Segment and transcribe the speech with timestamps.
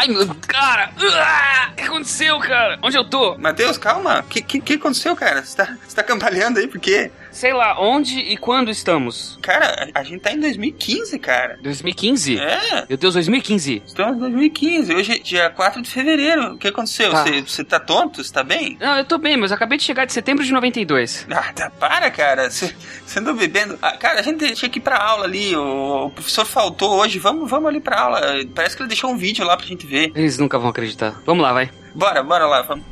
[0.00, 0.26] Ai, meu.
[0.48, 0.92] Cara.
[0.96, 2.78] O que aconteceu, cara?
[2.82, 3.36] Onde eu tô?
[3.36, 4.20] Matheus, calma.
[4.20, 5.44] O que, que, que aconteceu, cara?
[5.44, 7.10] Você tá, tá cambaleando aí, por quê?
[7.30, 9.38] Sei lá, onde e quando estamos?
[9.40, 11.58] Cara, a gente tá em 2015, cara.
[11.62, 12.38] 2015?
[12.38, 12.86] É.
[12.88, 13.82] Meu Deus, 2015.
[13.86, 14.94] Estamos em 2015.
[14.94, 16.54] Hoje é dia 4 de fevereiro.
[16.54, 17.10] O que aconteceu?
[17.10, 17.24] Tá.
[17.24, 18.22] Você você tá tonto?
[18.22, 18.76] Você tá bem?
[18.80, 21.26] Não, eu tô bem, mas eu acabei de chegar de setembro de 92.
[21.30, 22.50] Ah, tá, para, cara.
[22.50, 22.74] Você
[23.06, 23.78] você andou bebendo.
[23.80, 25.56] Ah, cara, a gente tinha que ir pra aula ali.
[25.56, 27.18] O, o professor faltou hoje.
[27.18, 28.20] Vamos, vamos ali pra aula.
[28.54, 30.12] Parece que ele deixou um vídeo lá pra gente ver.
[30.14, 31.20] Eles nunca vão acreditar.
[31.24, 31.70] Vamos lá, vai.
[31.94, 32.62] Bora, bora lá.
[32.62, 32.84] Vamos.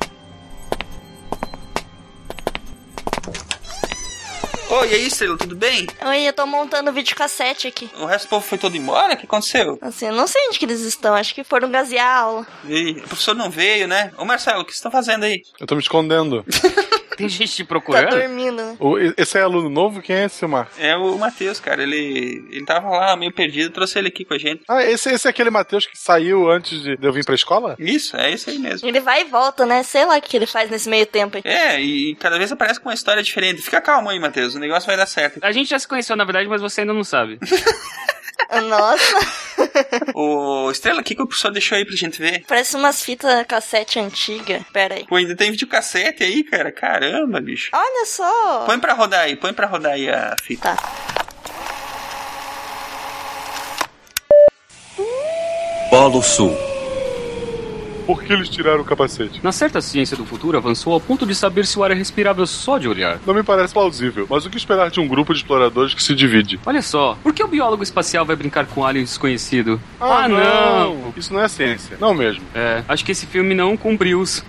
[4.71, 5.87] Oi, e aí, Estrela, tudo bem?
[6.05, 7.91] Oi, eu tô montando videocassete aqui.
[7.99, 9.15] O resto do povo foi todo embora?
[9.15, 9.79] O que aconteceu?
[9.81, 12.47] Assim, eu não sei onde que eles estão, acho que foram gasear a aula.
[12.67, 14.13] E o professor não veio, né?
[14.19, 15.43] Ô, Marcelo, o que você tá fazendo aí?
[15.59, 16.45] Eu tô me escondendo.
[17.19, 18.11] Tem gente te Tá procurando?
[18.11, 18.77] dormindo, né?
[18.81, 20.01] O- esse é aluno novo?
[20.01, 20.69] Quem é esse, Silmar?
[20.79, 21.83] É o Matheus, cara.
[21.83, 24.63] Ele, ele tava lá meio perdido, trouxe ele aqui com a gente.
[24.69, 27.77] Ah, esse, esse é aquele Matheus que saiu antes de, eu vir pra escola?
[27.79, 28.89] Isso, é isso aí mesmo.
[28.89, 29.83] Ele vai e volta, né?
[29.83, 31.43] Sei lá o que ele faz nesse meio tempo aí.
[31.45, 33.61] É, e cada vez aparece com uma história diferente.
[33.63, 34.55] Fica calmo aí, Matheus.
[34.55, 35.41] O negócio vai dar certo.
[35.43, 37.39] A gente já se conheceu, na verdade, mas você ainda não sabe.
[38.51, 39.19] Nossa,
[40.15, 42.45] Ô, Estrela, o que, que o professor deixou aí pra gente ver?
[42.49, 44.65] parece umas fitas cassete antiga.
[44.73, 45.07] Pera aí.
[45.07, 46.73] Pô, ainda tem videocassete aí, cara.
[46.73, 47.71] Caramba, bicho.
[47.75, 48.65] Olha só.
[48.65, 50.75] Põe pra rodar aí, põe pra rodar aí a fita.
[50.75, 50.79] Tá.
[55.91, 56.68] Polo Sul.
[58.09, 59.39] Por que eles tiraram o capacete?
[59.43, 62.47] Na certa ciência do futuro avançou ao ponto de saber se o ar é respirável
[62.47, 63.21] só de olhar.
[63.27, 66.15] Não me parece plausível, mas o que esperar de um grupo de exploradores que se
[66.15, 66.59] divide?
[66.65, 69.79] Olha só, por que o biólogo espacial vai brincar com alien desconhecido?
[71.19, 71.99] Isso não é ciência.
[72.01, 72.43] Não mesmo.
[72.55, 74.43] É, acho que esse filme não cumpriu os.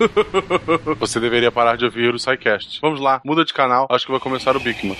[0.98, 2.78] Você deveria parar de ouvir o SciCast.
[2.80, 4.96] Vamos lá, muda de canal, acho que vai começar o Bigman.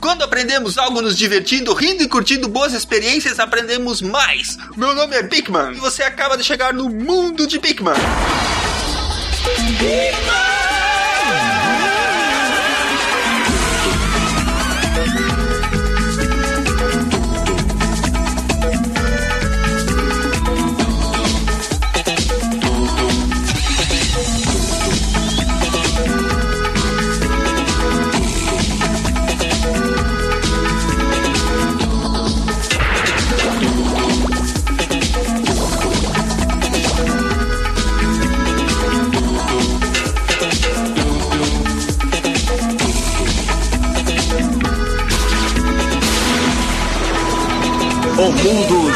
[0.00, 4.56] Quando aprendemos algo nos divertindo, rindo e curtindo boas experiências, aprendemos mais.
[4.76, 7.94] Meu nome é Bigman e você acaba de chegar no mundo de Bigman.
[10.48, 10.51] O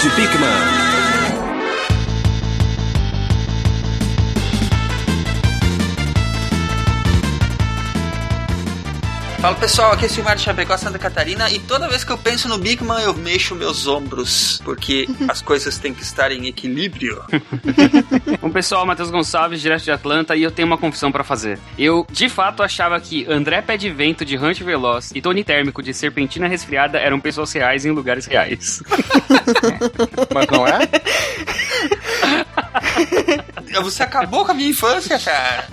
[0.06, 0.75] de Bigman.
[9.46, 12.18] Fala pessoal, aqui é o Silmar de Chapecó, Santa Catarina, e toda vez que eu
[12.18, 17.22] penso no Bigman eu mexo meus ombros, porque as coisas têm que estar em equilíbrio.
[18.42, 21.60] Bom, pessoal, Matheus Gonçalves, direto de Atlanta, e eu tenho uma confissão pra fazer.
[21.78, 25.80] Eu, de fato, achava que André Pé de Vento de Rancho Veloz e Tony Térmico
[25.80, 28.82] de Serpentina Resfriada eram pessoas reais em lugares reais.
[30.34, 30.80] Mas não é?
[33.80, 35.66] Você acabou com a minha infância, cara.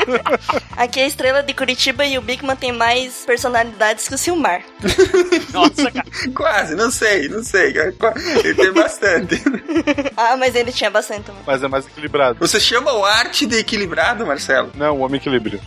[0.76, 4.62] Aqui é a estrela de Curitiba e o Bigman tem mais personalidades que o Silmar.
[5.52, 6.06] Nossa, cara.
[6.34, 7.74] Quase, não sei, não sei.
[7.76, 9.42] Ele tem bastante.
[10.16, 11.42] Ah, mas ele tinha bastante também.
[11.46, 12.38] Mas é mais equilibrado.
[12.38, 14.70] Você chama o arte de equilibrado, Marcelo?
[14.74, 15.60] Não, o Homem Equilíbrio.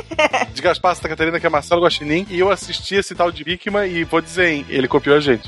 [0.53, 3.87] De Gaspar Santa Catarina, que é Marcelo Guaxinim, e eu assisti esse tal de Bigman
[3.91, 5.47] e vou dizer, hein, ele copiou a gente.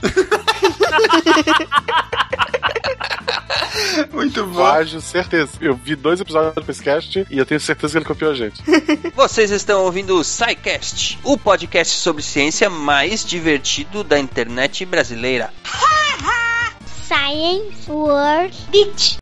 [4.11, 4.55] Muito bom.
[4.55, 5.51] Plágio, certeza.
[5.61, 8.61] Eu vi dois episódios do podcast e eu tenho certeza que ele copiou a gente.
[9.15, 15.53] Vocês estão ouvindo o SciCast, o podcast sobre ciência mais divertido da internet brasileira.
[17.07, 19.17] Science World Beach.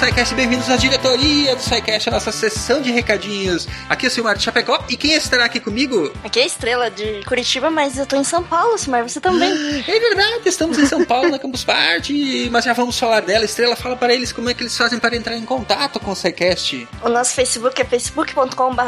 [0.00, 3.68] SciCast, bem-vindos à diretoria do SciCast, a nossa sessão de recadinhos.
[3.86, 6.10] Aqui é o Silmar de Chapecó, e quem estará aqui comigo?
[6.24, 9.50] Aqui é a estrela de Curitiba, mas eu tô em São Paulo, Silmar, você também.
[9.86, 13.44] É verdade, estamos em São Paulo, na Campus Party, mas já vamos falar dela.
[13.44, 16.16] Estrela, fala para eles como é que eles fazem para entrar em contato com o
[16.16, 16.88] SciCast.
[17.02, 18.82] O nosso Facebook é facebook.com.br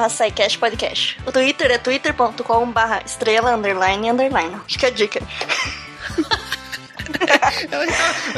[0.58, 1.18] podcast.
[1.26, 4.56] O Twitter é twitter.com.br estrela underline underline.
[4.66, 5.20] Fica a dica.
[7.70, 7.86] ela,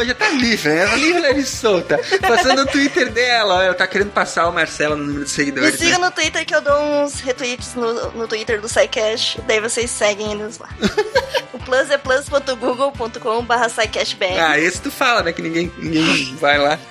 [0.05, 0.82] já tá, tá livre, né?
[0.82, 1.99] Ela livre, leve e solta.
[2.21, 5.37] Passando o Twitter dela, ó, ela tá querendo passar o Marcelo no número de Me
[5.37, 5.79] seguidores.
[5.79, 6.05] siga né?
[6.06, 10.32] no Twitter que eu dou uns retweets no, no Twitter do SciCash, daí vocês seguem
[10.32, 10.69] eles lá.
[11.53, 14.38] o plus é plus.google.com barra SciCashBR.
[14.41, 15.32] Ah, esse tu fala, né?
[15.32, 16.79] Que ninguém, ninguém vai lá.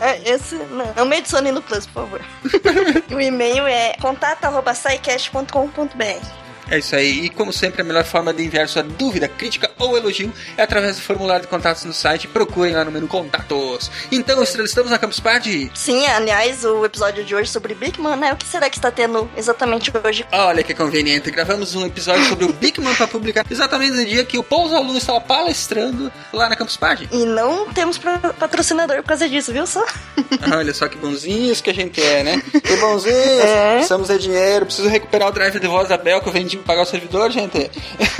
[0.00, 2.20] É, Esse, não, não me adicione no plus, por favor.
[3.10, 6.26] o e-mail é contato.scicast.com.br
[6.70, 7.24] É isso aí.
[7.26, 10.96] E como sempre, a melhor forma de enviar sua dúvida, crítica ou elogio é através
[10.96, 12.28] do formulário de contatos no site.
[12.28, 13.90] Procurem lá no menu Contatos.
[14.10, 15.70] Então, Estrela, estamos na Campus Party?
[15.74, 18.32] Sim, aliás, o episódio de hoje sobre Big Man, né?
[18.32, 20.26] O que será que está tendo exatamente hoje?
[20.32, 21.30] Olha que conveniente.
[21.30, 24.74] Gravamos um episódio sobre o Big Man para publicar exatamente no dia que o Pouso
[24.74, 27.08] Aluno estava palestrando lá na Campus Party.
[27.12, 29.84] E não temos patrocinador por causa disso, viu só?
[30.56, 32.42] Olha só que bonzinhos que a gente é, né?
[32.52, 33.16] Que bonzinhos!
[33.16, 33.74] É.
[33.74, 36.66] Precisamos de dinheiro, preciso recuperar o drive de voz da Bel que eu vendi pra
[36.66, 37.70] pagar o servidor, gente.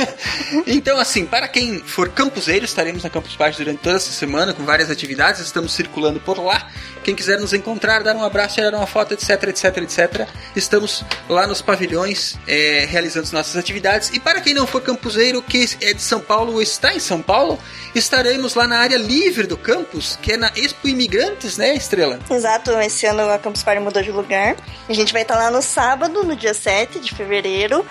[0.66, 4.64] então, assim, para quem for campuseiro, estaremos na Campus Party durante toda essa semana com
[4.64, 6.68] várias atividades, estamos circulando por lá.
[7.02, 10.28] Quem quiser nos encontrar, dar um abraço, tirar uma foto, etc, etc, etc.
[10.56, 14.10] Estamos lá nos pavilhões é, realizando as nossas atividades.
[14.12, 17.22] E para quem não for campuseiro, que é de São Paulo ou está em São
[17.22, 17.58] Paulo,
[17.94, 22.18] estaremos lá na área livre do campus, que é na Expo Imigrantes, né, Estrela?
[22.28, 24.56] Exato, esse ano a Campus Party mudou de lugar.
[24.88, 27.86] A gente vai estar lá no sábado, no dia 7 de fevereiro,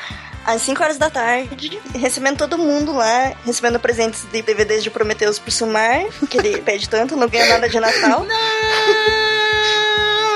[0.45, 5.39] às 5 horas da tarde, recebendo todo mundo lá, recebendo presentes de DVDs de Prometheus
[5.39, 8.23] pro Sumar, que ele pede tanto, não ganha nada de Natal.
[8.23, 9.94] Não!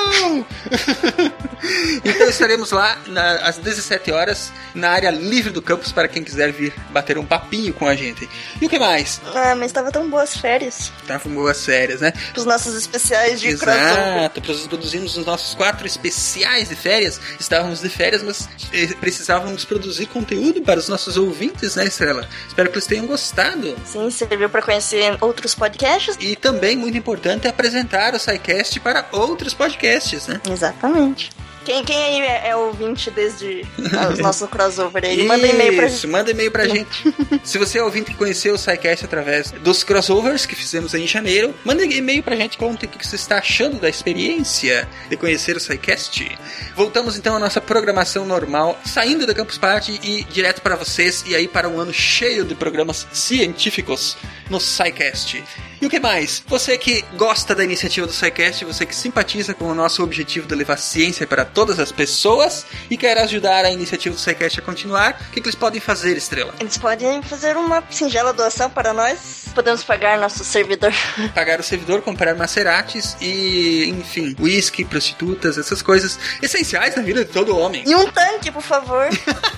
[2.03, 6.51] então estaremos lá na- às 17 horas na área livre do campus para quem quiser
[6.51, 8.27] vir bater um papinho com a gente.
[8.61, 9.21] E o que mais?
[9.33, 10.91] Ah, mas tava tão boas férias.
[11.01, 12.13] Estavam boas férias, né?
[12.35, 13.47] Os nossos especiais de.
[13.49, 17.19] Exato, nós produzimos os nossos quatro especiais de férias.
[17.39, 22.27] Estávamos de férias, mas eh, precisávamos produzir conteúdo para os nossos ouvintes, né, Estrela?
[22.47, 23.75] Espero que eles tenham gostado.
[23.85, 26.15] Sim, serviu pra conhecer outros podcasts.
[26.19, 29.89] E também, muito importante, é apresentar o SciCast para outros podcasts,
[30.27, 30.41] né?
[30.49, 31.31] Exatamente.
[31.69, 35.97] Quem, quem aí é, é ouvinte desde o nosso crossover aí, manda e-mail pra gente.
[35.97, 37.13] Isso, manda e-mail pra gente.
[37.43, 41.53] Se você é ouvinte que conheceu o SciCast através dos crossovers que fizemos em janeiro,
[41.63, 45.59] manda e-mail pra gente, conta o que você está achando da experiência de conhecer o
[45.59, 46.37] SciCast.
[46.75, 51.35] Voltamos então à nossa programação normal, saindo da Campus Party e direto para vocês, e
[51.35, 54.17] aí para um ano cheio de programas científicos
[54.49, 55.43] no SciCast.
[55.81, 56.43] E o que mais?
[56.47, 60.53] Você que gosta da iniciativa do SciCast, você que simpatiza com o nosso objetivo de
[60.53, 65.11] levar ciência para todas as pessoas e quer ajudar a iniciativa do SciCast a continuar,
[65.29, 66.53] o que, que eles podem fazer, Estrela?
[66.59, 69.45] Eles podem fazer uma singela doação para nós.
[69.55, 70.93] Podemos pagar nosso servidor.
[71.33, 77.31] Pagar o servidor, comprar macerates e, enfim, uísque, prostitutas, essas coisas essenciais na vida de
[77.31, 77.83] todo homem.
[77.85, 79.07] E um tanque, por favor.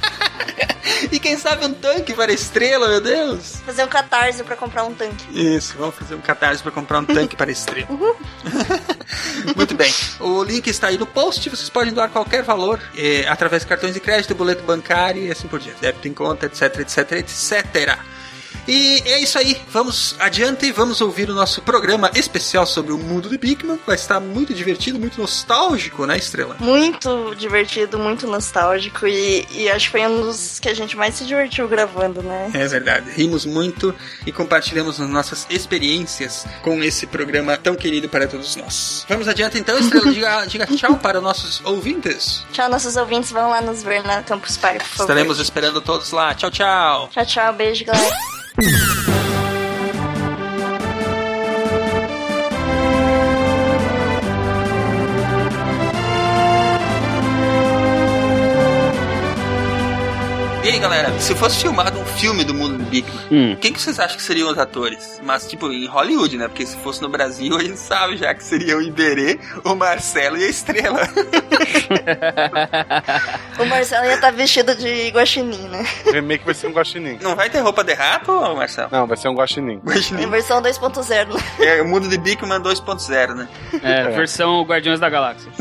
[1.11, 3.61] E quem sabe um tanque para Estrela, meu Deus!
[3.65, 5.25] Fazer um catarse pra comprar um tanque.
[5.31, 7.87] Isso, vamos fazer um catarse para comprar um tanque para estrela.
[9.55, 9.93] Muito bem.
[10.19, 11.49] O link está aí no post.
[11.49, 15.47] Vocês podem doar qualquer valor eh, através de cartões de crédito, boleto bancário e assim
[15.47, 15.81] por diante.
[15.81, 17.99] Débito em conta, etc, etc, etc.
[18.67, 19.59] E é isso aí.
[19.69, 23.79] Vamos adiante e vamos ouvir o nosso programa especial sobre o mundo de Bigman.
[23.85, 26.55] Vai estar muito divertido, muito nostálgico, né, Estrela?
[26.59, 31.15] Muito divertido, muito nostálgico e, e acho que foi um dos que a gente mais
[31.15, 32.51] se divertiu gravando, né?
[32.53, 33.11] É verdade.
[33.11, 33.93] Rimos muito
[34.25, 39.05] e compartilhamos as nossas experiências com esse programa tão querido para todos nós.
[39.07, 40.11] Vamos adiante então, Estrela.
[40.11, 42.43] Diga, diga tchau para os nossos ouvintes.
[42.51, 43.31] Tchau, nossos ouvintes.
[43.31, 45.03] Vão lá nos ver na Campus Party, por favor.
[45.03, 46.33] Estaremos esperando todos lá.
[46.33, 47.09] Tchau, tchau.
[47.11, 47.53] Tchau, tchau.
[47.53, 48.40] Beijo, galera.
[48.61, 49.40] Thank you.
[60.81, 63.55] Galera, se fosse filmado um filme do mundo do Bigman, Hum.
[63.61, 65.21] quem que vocês acham que seriam os atores?
[65.23, 66.47] Mas, tipo, em Hollywood, né?
[66.47, 70.37] Porque se fosse no Brasil, a gente sabe já que seriam o Iberê, o Marcelo
[70.37, 71.01] e a Estrela.
[73.59, 75.85] O Marcelo ia estar vestido de guaxinim, né?
[76.07, 77.19] O remake vai ser um guaxinim.
[77.21, 78.89] Não vai ter roupa de rato, Marcelo?
[78.91, 79.79] Não, vai ser um guaxinim.
[80.19, 81.41] Em versão 2.0, né?
[81.59, 83.47] É o mundo de Bigman 2.0, né?
[83.83, 85.51] É, versão Guardiões da Galáxia.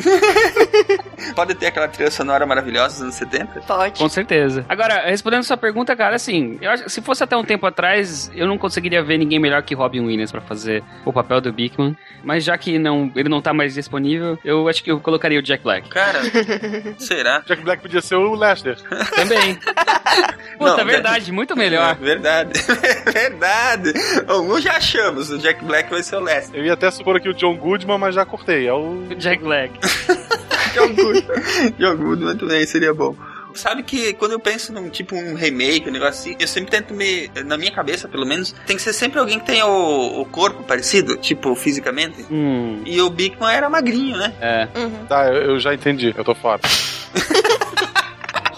[1.37, 3.61] Pode ter aquela trilha sonora maravilhosa dos anos 70?
[3.67, 3.99] Pode.
[3.99, 4.65] Com certeza.
[4.69, 8.47] Agora, respondendo sua pergunta, cara, assim, eu acho, se fosse até um tempo atrás, eu
[8.47, 11.97] não conseguiria ver ninguém melhor que Robin Williams pra fazer o papel do Beakman.
[12.23, 15.43] Mas já que não, ele não tá mais disponível, eu acho que eu colocaria o
[15.43, 15.89] Jack Black.
[15.89, 16.21] Cara,
[16.99, 17.41] será?
[17.47, 18.77] Jack Black podia ser o Lester.
[19.15, 19.59] Também.
[20.59, 21.93] Puta, Não, verdade, muito melhor.
[21.93, 22.53] É, verdade.
[23.13, 23.93] verdade.
[24.27, 26.59] Bom, um já achamos, o Jack Black vai ser o Lester.
[26.59, 28.67] Eu ia até supor aqui o John Goodman, mas já cortei.
[28.67, 29.07] É o.
[29.17, 29.73] Jack Black.
[30.75, 31.27] John Good.
[31.79, 33.17] John Good, muito bem, seria bom.
[33.55, 36.95] Sabe que quando eu penso num tipo um remake, um negócio assim, eu sempre tento
[36.95, 37.31] me.
[37.45, 40.63] Na minha cabeça, pelo menos, tem que ser sempre alguém que tenha o, o corpo
[40.65, 42.25] parecido, tipo, fisicamente.
[42.31, 44.33] Hum, E o Bigman era magrinho, né?
[44.41, 44.69] é.
[44.79, 45.07] Uhum.
[45.07, 46.61] Tá, eu, eu já entendi, eu tô fora.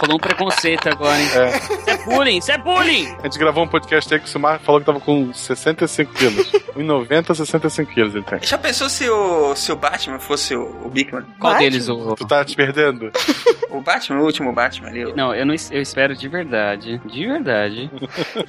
[0.02, 1.28] Rolou um preconceito agora, hein?
[1.32, 1.56] É.
[1.56, 3.14] Isso é bullying, isso é bullying!
[3.20, 6.50] A gente gravou um podcast aí que o Silmar falou que tava com 65 quilos.
[6.76, 8.40] 1,90, 65 quilos ele tem.
[8.42, 11.22] Já pensou se o, se o Batman fosse o, o Bigman?
[11.38, 11.58] Qual Batman?
[11.70, 12.16] deles o.
[12.16, 13.12] Tu tá te perdendo?
[13.70, 15.04] O Batman, o último Batman ali.
[15.04, 17.90] o- Não, eu não eu espero de verdade, de verdade.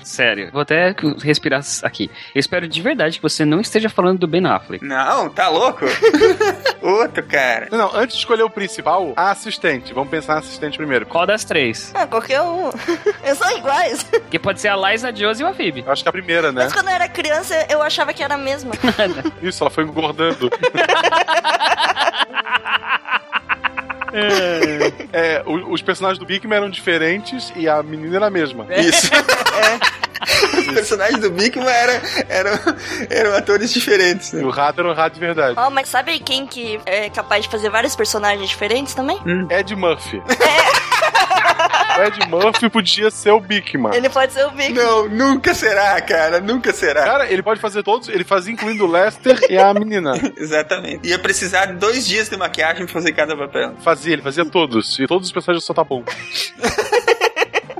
[0.03, 2.09] Sério, vou até respirar aqui.
[2.33, 4.83] Eu espero de verdade que você não esteja falando do Ben Affleck.
[4.83, 5.85] Não, tá louco?
[6.81, 7.67] Outro, cara.
[7.71, 9.93] Não, não, antes de escolher o principal, a assistente.
[9.93, 11.05] Vamos pensar na assistente primeiro.
[11.05, 11.91] Qual das três?
[11.93, 12.69] Ah, qualquer um.
[13.23, 14.03] Eles são iguais.
[14.03, 15.83] Porque pode ser a Liza, a Josie e a Phoebe.
[15.85, 16.63] Eu acho que é a primeira, né?
[16.63, 18.71] Mas quando eu era criança, eu achava que era a mesma.
[19.41, 20.49] Isso, ela foi engordando.
[25.11, 28.65] É, o- os personagens do Bigman eram diferentes e a menina era a mesma.
[28.75, 29.09] Isso.
[30.59, 32.51] Os personagens do Bigman eram, eram,
[33.09, 34.43] eram atores diferentes, E né?
[34.43, 35.55] o rato era um rato de verdade.
[35.57, 39.19] Ó, mas sabe quem que é capaz de fazer vários personagens diferentes também?
[39.49, 40.17] Ed Murphy.
[40.19, 40.92] O
[42.01, 43.93] Ed Murphy podia ser o Bigman.
[43.93, 44.73] Ele pode ser o Vic.
[44.73, 46.39] Não, nunca será, cara.
[46.39, 47.03] Nunca será.
[47.03, 50.13] Cara, ele pode fazer todos, ele fazia incluindo o Lester e a menina.
[50.37, 51.07] Exatamente.
[51.07, 53.73] Ia precisar de dois dias de maquiagem pra fazer cada papel.
[53.83, 54.99] Fazia, ele fazia todos.
[54.99, 56.03] E todos os personagens só tá bom.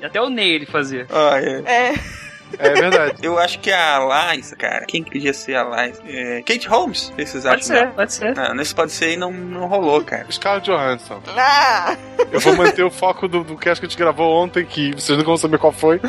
[0.02, 1.08] E até o Ney ele fazia.
[1.10, 1.64] Olha.
[1.66, 1.94] É.
[1.94, 2.23] É
[2.58, 3.16] verdade.
[3.22, 4.86] Eu acho que a Liza, cara.
[4.86, 6.02] Quem que podia ser a Liza?
[6.08, 7.12] É, Kate Holmes?
[7.18, 7.52] Vocês acham?
[7.54, 8.36] Pode ser, pode ser.
[8.36, 10.26] Não, nesse pode ser e não, não rolou, cara.
[10.32, 11.22] Scarlett Johansson.
[11.38, 11.96] Ah!
[12.32, 15.18] Eu vou manter o foco do, do cast que a gente gravou ontem, que vocês
[15.18, 16.00] não vão saber qual foi.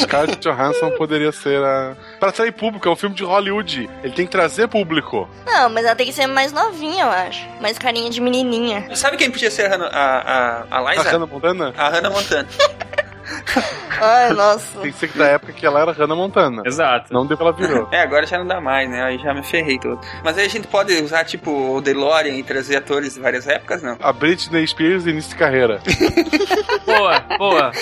[0.00, 1.96] Scarlett Johansson poderia ser a.
[2.18, 3.88] Pra atrair público, é um filme de Hollywood.
[4.02, 5.28] Ele tem que trazer público.
[5.46, 7.46] Não, mas ela tem que ser mais novinha, eu acho.
[7.60, 8.94] Mais carinha de menininha.
[8.94, 11.10] Sabe quem podia ser a, Hannah- a, a, a A Liza?
[11.10, 11.74] Hannah Montana?
[11.76, 12.48] A Hannah Montana.
[14.00, 14.80] Ai, nossa.
[14.80, 16.62] Tem que ser da época que ela era Hannah Montana.
[16.66, 17.12] Exato.
[17.12, 17.88] Não deu que ela virou.
[17.92, 19.02] É, agora já não dá mais, né?
[19.02, 20.00] Aí já me ferrei todo.
[20.24, 23.82] Mas aí a gente pode usar, tipo, o DeLorean e trazer atores de várias épocas,
[23.82, 23.96] não?
[24.00, 25.80] A Britney Spears, início de carreira.
[26.84, 27.72] Boa, boa.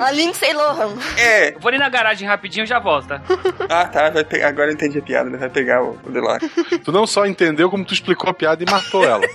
[0.00, 0.92] A Lindsay Lohan.
[1.16, 1.54] É.
[1.54, 3.22] Eu vou ali na garagem rapidinho e já volto, tá?
[3.68, 4.10] Ah, tá.
[4.10, 4.48] Vai pegar.
[4.48, 5.30] Agora eu entendi a piada.
[5.30, 5.38] né?
[5.38, 6.40] Vai pegar o, o DeLorean.
[6.84, 9.22] Tu não só entendeu, como tu explicou a piada e matou ela.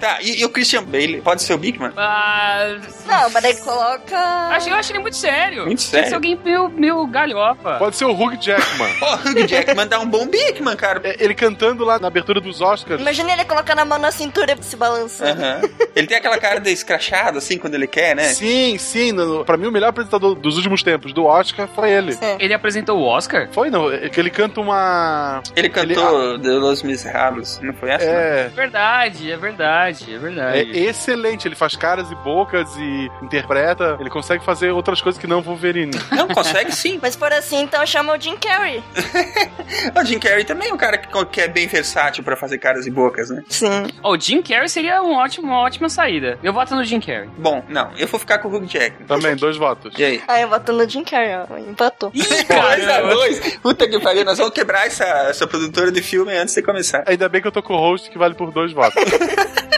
[0.00, 1.20] tá, e, e o Christian Bale?
[1.20, 1.92] Pode ser o Bigman?
[1.96, 2.76] Ah,
[3.06, 4.16] Não, mas daí coloca.
[4.52, 5.66] acho, eu acho ele muito sério.
[5.66, 6.08] Muito Tem que sério?
[6.08, 7.76] ser alguém meio, meio galhofa.
[7.78, 8.92] Pode ser o Hugh Jackman.
[8.98, 11.00] Pô, Hugh Jackman dá um bom Bigman, cara.
[11.04, 13.00] É, Ele cantando lá na abertura dos Oscars.
[13.00, 15.40] Imagina ele colocando a mão na cintura e se balançando.
[15.42, 15.60] Aham.
[15.94, 18.24] Ele tem aquela cara de escrachado, assim, quando ele quer, né?
[18.24, 19.12] Sim, sim.
[19.12, 22.16] No, pra mim, o melhor apresentador dos últimos tempos do Oscar foi ele.
[22.20, 22.36] É.
[22.38, 23.48] Ele apresentou o Oscar?
[23.52, 23.90] Foi, não.
[23.92, 25.42] É que ele canta uma.
[25.56, 28.04] Ele cantou De Los Miserables, não foi essa?
[28.04, 28.12] não?
[28.12, 28.48] É.
[28.48, 30.78] Verdade, é verdade, é É verdade.
[30.78, 33.96] excelente, ele faz caras e bocas e interpreta.
[34.00, 35.92] Ele consegue fazer outras coisas que não Wolverine.
[36.10, 36.98] Não, consegue sim.
[37.00, 38.82] Mas por assim, então chama o Jim Carrey.
[39.94, 42.86] O Jim Carrey também é um cara que, que é bem versátil pra fazer caras
[42.86, 43.42] e bocas, né?
[43.48, 43.86] Sim.
[44.02, 46.38] Oh, o Jim Carrey seria um ótimo, uma ótima saída.
[46.42, 47.28] Eu voto no Jim Carrey.
[47.36, 49.06] Bom, não, eu vou ficar com o Hugh Jackman.
[49.06, 49.92] Também, dois votos.
[49.98, 50.22] E aí?
[50.26, 51.58] Ah, eu boto no Jim Carrey, ó.
[51.58, 52.10] Empatou.
[52.14, 53.56] Ih, dois a dois!
[53.58, 57.04] Puta que pariu, nós vamos quebrar essa, essa produtora de filme antes de começar.
[57.06, 59.02] Ainda bem que eu tô com o host que vale por dois votos.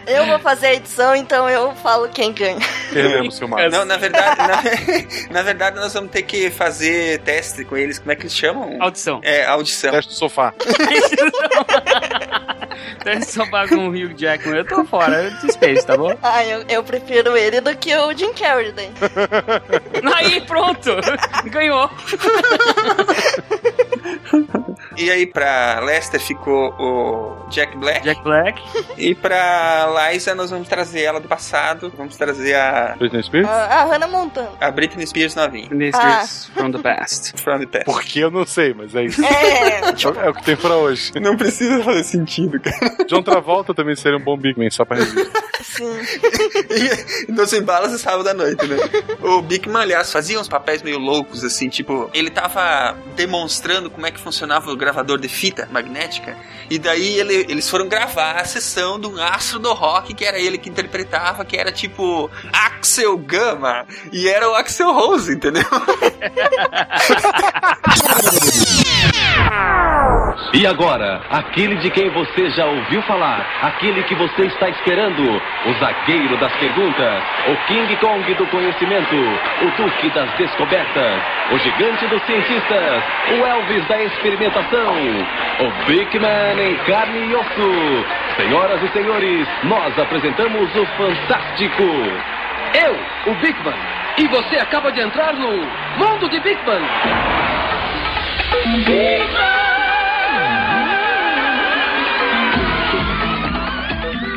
[0.11, 2.59] Eu vou fazer a edição, então eu falo quem ganha.
[2.91, 3.71] Perdemos, seu Marcos.
[3.71, 4.61] Não, na verdade, na,
[5.31, 7.99] na verdade, nós vamos ter que fazer teste com eles.
[7.99, 8.77] Como é que eles chamam?
[8.81, 9.21] Audição.
[9.23, 9.91] É, audição.
[9.91, 10.53] Teste do sofá.
[13.03, 14.57] Deve somar com o Hugh Jackman.
[14.57, 16.15] Eu tô fora, eu te Space, tá bom?
[16.21, 18.91] Ah, eu, eu prefiro ele do que o Jim Carrey daí.
[20.15, 20.91] Aí, pronto!
[21.45, 21.89] Ganhou!
[24.97, 28.03] E aí, pra Lester ficou o Jack Black.
[28.03, 28.61] Jack Black.
[28.97, 31.91] E pra Liza, nós vamos trazer ela do passado.
[31.97, 33.47] Vamos trazer a, Britney Spears?
[33.47, 34.51] Ah, a Hannah Montana.
[34.59, 35.69] a Britney Spears novinha.
[35.69, 36.23] This Ah.
[36.23, 37.33] is from the past.
[37.41, 37.85] From the past.
[37.85, 39.23] Por que eu não sei, mas é isso.
[39.23, 39.81] É,
[40.25, 41.11] É o que tem pra hoje.
[41.21, 43.05] Não precisa fazer sentido, cara.
[43.07, 45.31] John Travolta também seria um bom Big Man, só pra registro.
[45.63, 45.99] sim.
[47.27, 48.77] E nos embalos é sábado à noite, né?
[49.21, 54.11] O Bigman, aliás, fazia uns papéis meio loucos, assim, tipo, ele tava demonstrando como é
[54.11, 56.35] que funcionava o gravador de fita magnética,
[56.69, 60.39] e daí ele- eles foram gravar a sessão de um astro do rock, que era
[60.39, 65.65] ele que interpretava, que era tipo Axel Gama, e era o Axel Rose, entendeu?
[70.53, 75.73] E agora, aquele de quem você já ouviu falar, aquele que você está esperando, o
[75.79, 81.21] zagueiro das perguntas, o King Kong do conhecimento, o Duque das descobertas,
[81.51, 84.93] o gigante dos cientistas, o Elvis da experimentação,
[85.59, 91.83] o Big Man em carne e osso, Senhoras e senhores, nós apresentamos o Fantástico.
[92.73, 93.75] Eu, o Big Man.
[94.17, 95.49] E você acaba de entrar no
[95.97, 96.81] Mundo de Big Man.
[98.51, 99.70] Viva!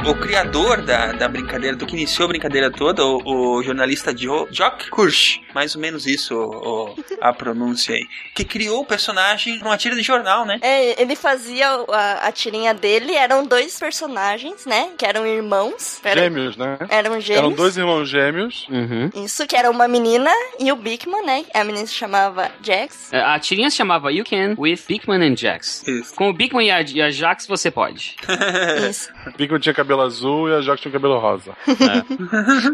[0.06, 4.46] O criador da, da brincadeira, do que iniciou a brincadeira toda, o, o jornalista Jo,
[4.50, 9.58] Jock Kirsch, mais ou menos isso o- o- a pronúncia aí, que criou o personagem
[9.60, 10.58] numa tira de jornal, né?
[10.60, 14.90] É, ele fazia a, a tirinha dele, eram dois personagens, né?
[14.98, 16.00] Que eram irmãos.
[16.04, 16.76] Era- Gêmeos, né?
[16.90, 17.38] Eram gêmeos.
[17.44, 18.66] Eram dois irmãos gêmeos.
[18.68, 19.10] Uhum.
[19.24, 20.30] Isso, que era uma menina
[20.60, 21.46] e o Bigman, né?
[21.54, 23.10] A menina se chamava Jax.
[23.10, 25.82] É, A tirinha se chamava You Can with Bigman and Jax.
[25.88, 26.14] Isso.
[26.14, 28.16] Com o Bigman e a, e a Jax você pode.
[28.90, 29.10] Isso.
[29.38, 31.52] Bigman tinha cabelo azul e a Jack tinha cabelo rosa.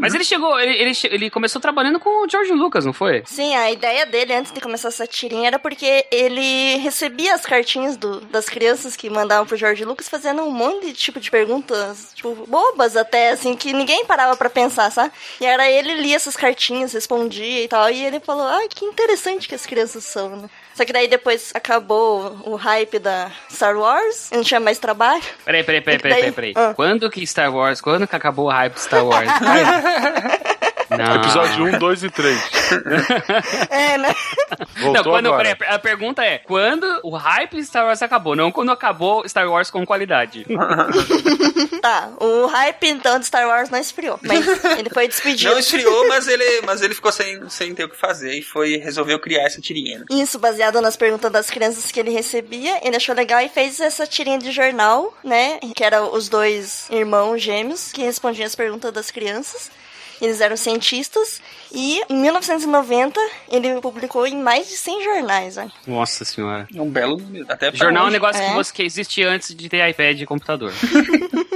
[0.00, 3.22] Mas ele chegou, ele, ele, ele começou trabalhando com o George Lucas, não foi?
[3.26, 7.96] Sim, a ideia dele antes de começar essa tirinha era porque ele recebia as cartinhas
[7.96, 12.12] do- das crianças que mandavam pro George Lucas fazendo um monte de tipo de perguntas,
[12.14, 15.12] tipo, bobas até, assim, que ninguém parava pra pensar, sabe?
[15.40, 19.48] E era ele lia essas cartinhas, respondia e tal, e ele falou, ai, que interessante
[19.48, 20.50] que as crianças são, né?
[20.74, 25.22] Só que daí depois acabou o hype da Star Wars, não tinha mais trabalho.
[25.44, 26.32] Peraí, peraí, peraí, peraí, peraí.
[26.32, 26.52] peraí.
[26.56, 26.72] Ah.
[26.74, 29.28] Quando que Star Wars, quando que acabou o hype de Star Wars?
[31.08, 31.16] não.
[31.16, 32.40] Episódio 1, 2 e 3.
[33.70, 34.14] É, né?
[34.76, 35.56] Voltou Não, quando, agora.
[35.56, 39.48] peraí, a pergunta é, quando o hype de Star Wars acabou, não quando acabou Star
[39.50, 40.46] Wars com qualidade.
[41.80, 44.46] Tá, o hype então de Star Wars não esfriou, mas
[44.78, 45.50] ele foi despedido.
[45.50, 48.76] Não esfriou, mas ele, mas ele ficou sem, sem ter o que fazer e foi
[48.76, 50.00] resolveu criar essa tirinha.
[50.00, 50.04] né?
[50.10, 54.06] Isso, baseado nas perguntas das crianças que ele recebia, ele achou legal e fez essa
[54.06, 55.58] tirinha de jornal, né?
[55.74, 59.70] Que eram os dois irmãos gêmeos que respondiam as perguntas das crianças.
[60.20, 61.40] Eles eram cientistas
[61.72, 65.72] e em 1990 ele publicou em mais de 100 jornais, olha.
[65.86, 66.66] Nossa senhora.
[66.74, 67.46] É um belo número.
[67.48, 68.12] Até Jornal é um hoje.
[68.12, 68.48] negócio É.
[68.48, 70.72] que, você, que existe antes de ter iPad e computador.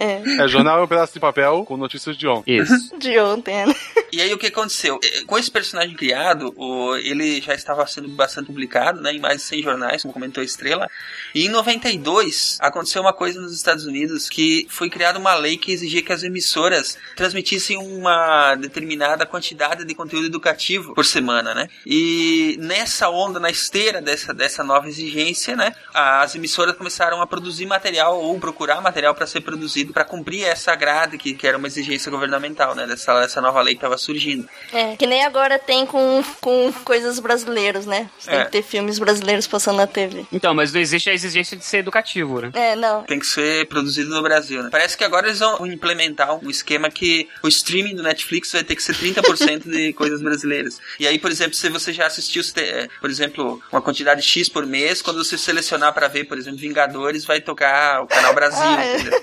[0.00, 2.58] É, É, jornal é um pedaço de papel com notícias de ontem.
[2.58, 2.72] Isso.
[2.96, 3.74] de ontem, né?
[4.12, 4.98] E aí o que aconteceu?
[5.02, 9.38] Eh, Com esse personagem criado, o- ele já estava sendo bastante publicado, né, em mais
[9.38, 10.88] de 100 jornais, como comentou a Estrela.
[11.34, 15.72] E em 92 aconteceu uma coisa nos Estados Unidos que foi criada uma lei que
[15.72, 21.68] exigia que as emissoras transmitissem uma determinada quantidade de conteúdo educativo por semana, né?
[21.86, 27.66] E nessa onda, na esteira dessa, dessa nova exigência, né, as emissoras começaram a produzir
[27.66, 31.66] material ou procurar material para ser produzido para cumprir essa grade que, que era uma
[31.66, 34.48] exigência governamental, né, dessa, dessa nova lei que estava surgindo.
[34.72, 38.10] É, que nem agora tem com, com coisas brasileiras, né?
[38.18, 38.44] Você tem É.
[38.44, 40.26] que ter filmes brasileiros passando na TV.
[40.32, 42.50] Então, mas não existe a exigência de ser educativo, né?
[42.54, 43.02] É, não.
[43.04, 44.68] tem que ser produzido no Brasil, né?
[44.70, 48.74] Parece que agora eles vão implementar um esquema que o streaming do Netflix vai ter
[48.76, 49.37] que ser 30%
[49.68, 50.80] de coisas brasileiras.
[50.98, 54.66] E aí, por exemplo, se você já assistiu, é, por exemplo, uma quantidade X por
[54.66, 58.84] mês, quando você selecionar para ver, por exemplo, Vingadores, vai tocar o canal Brasil, Ah,
[58.84, 58.94] é.
[58.96, 59.22] entendeu?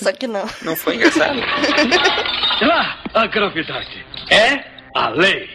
[0.00, 0.48] Só que não.
[0.62, 1.38] Não foi engraçado?
[2.62, 5.48] Ah, a gravidade é a lei.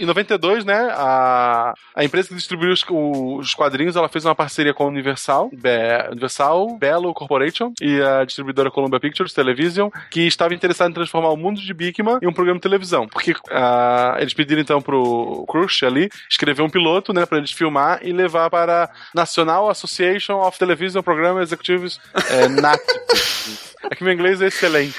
[0.00, 4.72] Em 92, né, a, a empresa que distribuiu os, os quadrinhos, ela fez uma parceria
[4.72, 10.54] com a Universal, Be- Universal, Belo Corporation e a distribuidora Columbia Pictures Television, que estava
[10.54, 13.08] interessada em transformar o mundo de Bigman em um programa de televisão.
[13.08, 17.98] Porque ah, eles pediram então pro Crush ali escrever um piloto, né, para eles filmar
[18.02, 21.98] e levar para National Association of Television Program Executives,
[22.30, 22.78] é, NAT.
[23.84, 24.96] Aqui meu inglês é excelente.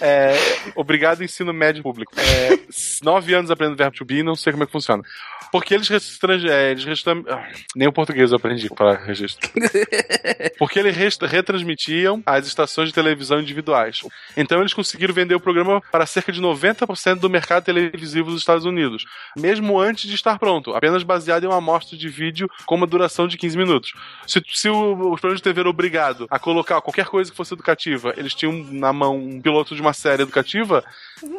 [0.00, 0.34] É,
[0.74, 2.12] obrigado, ensino médio público.
[2.16, 2.58] É,
[3.02, 5.02] nove anos aprendendo verbo to be, não sei como é que funciona.
[5.50, 5.90] Porque eles.
[5.90, 7.24] É, eles restram...
[7.28, 9.48] ah, Nem o português eu aprendi para registro.
[10.58, 14.00] Porque eles retransmitiam as estações de televisão individuais.
[14.36, 18.64] Então eles conseguiram vender o programa para cerca de 90% do mercado televisivo dos Estados
[18.64, 19.04] Unidos,
[19.36, 23.28] mesmo antes de estar pronto, apenas baseado em uma amostra de vídeo com uma duração
[23.28, 23.92] de 15 minutos.
[24.26, 27.54] Se, se o, os programas de TV eram obrigados a colocar qualquer coisa que fosse
[27.54, 30.84] educativa, eles tinham na mão um piloto de uma série educativa,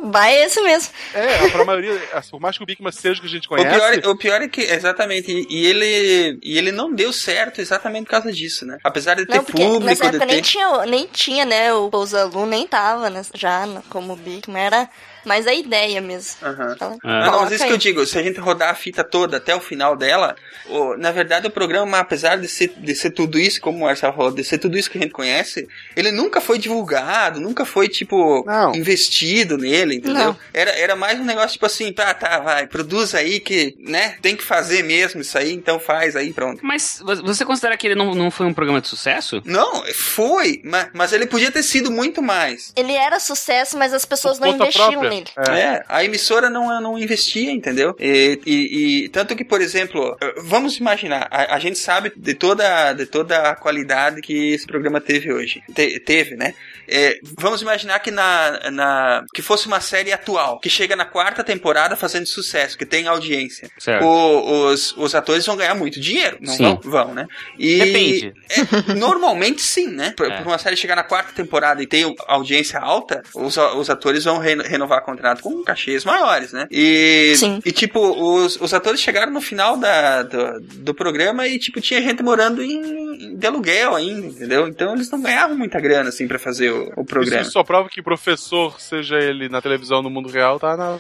[0.06, 0.92] Vai esse mesmo.
[1.14, 2.00] é, para a maioria,
[2.32, 4.48] por mais que o Bigman seja o que a gente O conhece, o pior é
[4.48, 8.78] que, exatamente, e ele, e ele não deu certo exatamente por causa disso, né?
[8.84, 10.42] Apesar de ter Não, porque público, nessa de época nem ter...
[10.42, 11.74] tinha, nem tinha, né?
[11.74, 14.90] O Pousalu nem tava né, já como Bigman, era
[15.28, 16.36] mais a ideia mesmo.
[16.42, 16.76] Aham.
[16.80, 17.26] Ela- É.
[17.32, 17.72] Não, mas isso que aí.
[17.72, 20.36] eu digo, se a gente rodar a fita toda até o final dela,
[20.68, 24.14] o- na verdade o programa, apesar de ser, de ser tudo isso, como o Marcelo
[24.14, 27.88] falou, de ser tudo isso que a gente conhece, ele nunca foi divulgado, nunca foi,
[27.88, 28.74] tipo, Não.
[28.76, 30.28] investido nele, entendeu?
[30.28, 30.38] Não.
[30.54, 34.36] Era, era mais um negócio, tipo assim, tá, tá, vai, produz aí que, né, tem
[34.36, 36.60] que fazer mesmo isso aí, então faz aí, pronto.
[36.64, 39.42] Mas vo- você considera que ele não, não foi um programa de sucesso?
[39.46, 42.72] Não, foi, mas, mas ele podia ter sido muito mais.
[42.76, 45.10] Ele era sucesso, mas as pessoas Por não investiam própria.
[45.18, 45.60] Ele.
[45.60, 47.96] É, a emissora não, não investia, entendeu?
[48.00, 52.94] E, e- e tanto que, por exemplo, vamos imaginar, a, a gente sabe de toda,
[52.94, 55.62] de toda a qualidade que esse programa teve hoje.
[55.74, 56.54] Te- teve, né?
[56.88, 61.44] É, vamos imaginar que na, na que fosse uma série atual, que chega na quarta
[61.44, 63.70] temporada fazendo sucesso, que tem audiência.
[63.78, 64.06] Certo.
[64.06, 66.64] O- os, os atores vão ganhar muito dinheiro, não Sim.
[66.64, 66.80] vão?
[66.84, 67.28] Vão, né?
[67.58, 68.34] E Depende.
[68.50, 70.14] é, normalmente sim, né?
[70.16, 70.42] Por, É.
[70.42, 74.64] uma série chegar na quarta temporada e ter audiência alta, os, os atores vão reno-
[74.64, 76.68] renovar contrato com cachês maiores, né?
[76.72, 77.62] E, Sim.
[77.66, 82.02] e tipo, os, os atores chegaram no final da, do, do programa e, tipo, tinha
[82.02, 84.68] gente morando em, de aluguel ainda, entendeu?
[84.68, 87.42] Então eles não ganhavam muita grana, assim, pra fazer o, o programa.
[87.42, 90.98] Isso só prova que professor, seja ele na televisão no mundo real, tá, na...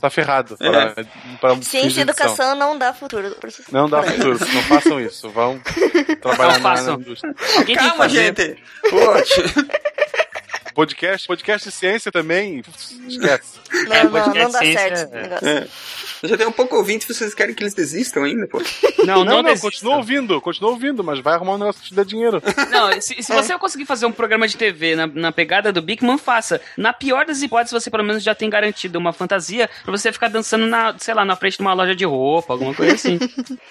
[0.00, 0.56] tá ferrado.
[0.60, 0.70] É.
[0.70, 1.04] Para,
[1.40, 3.34] para fins Ciência de e educação não dá futuro.
[3.70, 5.28] Não dá futuro, não façam isso.
[5.30, 5.60] Vão
[6.20, 7.34] trabalhar Não na, na indústria.
[7.76, 8.56] Calma, gente!
[8.90, 9.42] Poxa.
[10.74, 12.62] Podcast, podcast de ciência também,
[13.08, 13.54] esquece.
[13.86, 15.48] Não, É, não, podcast não dá ciência certo é- esse negócio.
[15.48, 15.68] É.
[16.22, 18.58] Eu já tenho um pouco ouvinte, vocês querem que eles desistam ainda, pô?
[19.04, 21.94] Não, Não, não, não, continua ouvindo, continua ouvindo, mas vai arrumar um negócio que te
[21.94, 22.42] dê dinheiro.
[22.70, 26.16] Não, se, se você conseguir fazer um programa de TV na, na pegada do Bigman,
[26.16, 26.62] faça.
[26.78, 30.28] Na pior das hipóteses, você pelo menos já tem garantido uma fantasia pra você ficar
[30.28, 33.18] dançando na, sei lá, na frente de uma loja de roupa, alguma coisa assim.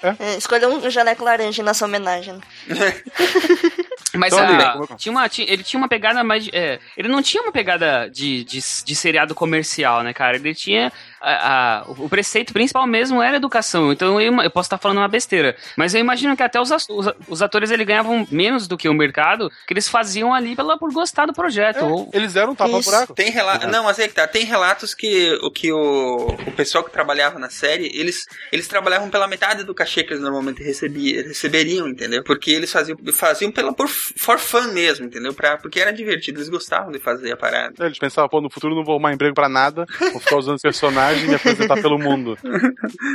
[0.03, 2.39] É, escolha um jaleco laranja na sua homenagem.
[4.15, 6.47] Mas Então, ali, como- tinha uma, tinha- ele tinha uma pegada mais.
[6.53, 10.35] é, ele não tinha uma pegada de, de, de seriado comercial, né, cara?
[10.37, 10.91] Ele tinha.
[11.23, 13.91] A- a- o preceito principal mesmo era educação.
[13.91, 15.55] Então eu, eu posso estar falando uma besteira.
[15.77, 18.93] Mas eu imagino que até os, os, os atores ele ganhavam menos do que o
[18.93, 21.85] mercado, que eles faziam ali pela, por gostar do projeto.
[21.85, 23.13] Ou, Eles eram um tapa-buraco.
[23.13, 23.69] Tem relatos.
[23.71, 24.27] Não, mas é que tá.
[24.27, 29.09] Tem relatos que o que o, o pessoal que trabalhava na série, eles, eles trabalhavam
[29.09, 32.23] pela metade do cachê que eles normalmente recebia, receberiam, entendeu?
[32.23, 35.33] Porque eles faziam, faziam pela por for fun mesmo, entendeu?
[35.33, 37.85] Pra, porque era divertido, eles gostavam de fazer a parada.
[37.85, 40.63] Eles pensavam, pô, no futuro não vou arrumar emprego pra nada, vou ficar usando esse
[40.63, 42.37] personagem e me apresentar pelo mundo.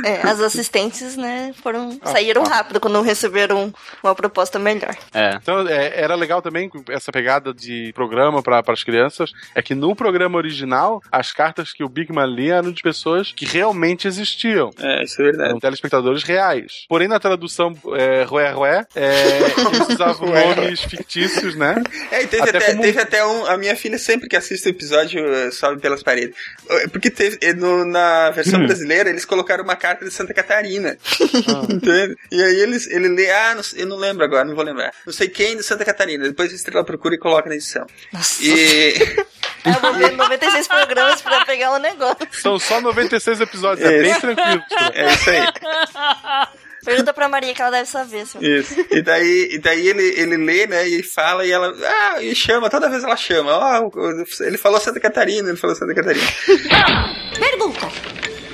[0.03, 2.49] É, as assistentes, né, foram Ah, saíram ah.
[2.49, 4.95] rápido quando receberam uma proposta melhor.
[5.13, 5.35] é.
[5.41, 9.31] Então, é, era legal também essa pegada de programa para as crianças.
[9.55, 13.45] É que no programa original, as cartas que o Bigman lia eram de pessoas que
[13.45, 14.69] realmente existiam.
[14.79, 15.49] É, isso é verdade.
[15.49, 16.85] Eram telespectadores reais.
[16.87, 21.81] Porém, na tradução é, Rué Rué, é, eles usavam nomes fictícios, né?
[22.11, 23.45] É, e teve Até até, como- teve até um.
[23.45, 26.35] A minha filha sempre que assiste o episódio eh, sobe pelas paredes.
[26.69, 30.97] Eh, Porque teve, eh, no- na versão brasileira eles colocaram uma carta de Santa Catarina.
[31.69, 32.15] Entende?
[32.31, 34.91] E aí eles, ele lê, ah, não sei- eu não lembro agora, não vou lembrar.
[35.05, 36.23] Não sei quem de Santa Catarina.
[36.25, 37.85] Depois a estrela procura e coloca na edição.
[38.13, 38.43] Nossa.
[38.43, 38.93] E.
[39.65, 42.15] É, eu vou ver 96 programas pra pegar o negócio.
[42.31, 44.01] São só 96 episódios, é, É.
[44.03, 44.63] bem tranquilo.
[44.93, 45.39] É isso aí.
[46.89, 48.21] Pergunta pra Maria que ela deve saber.
[48.21, 48.39] Assim.
[48.41, 48.73] Isso.
[48.91, 50.87] E daí, e daí ele, ele lê, né?
[50.87, 51.73] E fala e ela.
[51.85, 53.51] Ah, e chama, toda vez ela chama.
[53.51, 56.25] Ó, o- ele falou Santa Catarina, ele falou Santa Catarina.
[57.39, 57.87] Pergunta.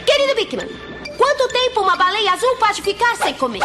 [0.05, 0.67] Querido Bigman,
[1.17, 3.63] quanto tempo uma baleia azul pode ficar sem comer?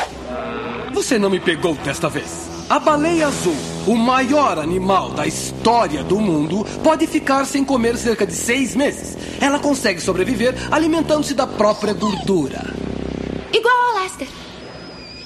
[0.92, 2.48] Você não me pegou desta vez.
[2.68, 3.56] A baleia azul,
[3.86, 9.16] o maior animal da história do mundo, pode ficar sem comer cerca de seis meses.
[9.40, 12.60] Ela consegue sobreviver alimentando-se da própria gordura.
[13.52, 14.28] Igual ao Lester.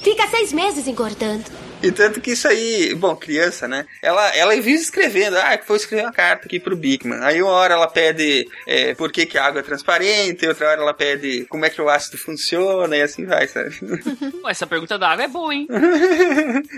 [0.05, 1.43] Fica seis meses engordando.
[1.81, 3.87] E tanto que isso aí, bom, criança, né?
[4.03, 7.19] Ela, ela vive escrevendo, ah, vou escrever uma carta aqui pro Bigman.
[7.23, 10.81] Aí uma hora ela pede é, por que, que a água é transparente, outra hora
[10.81, 13.75] ela pede como é que o ácido funciona, e assim vai, sabe?
[14.47, 15.67] Essa pergunta da água é boa, hein?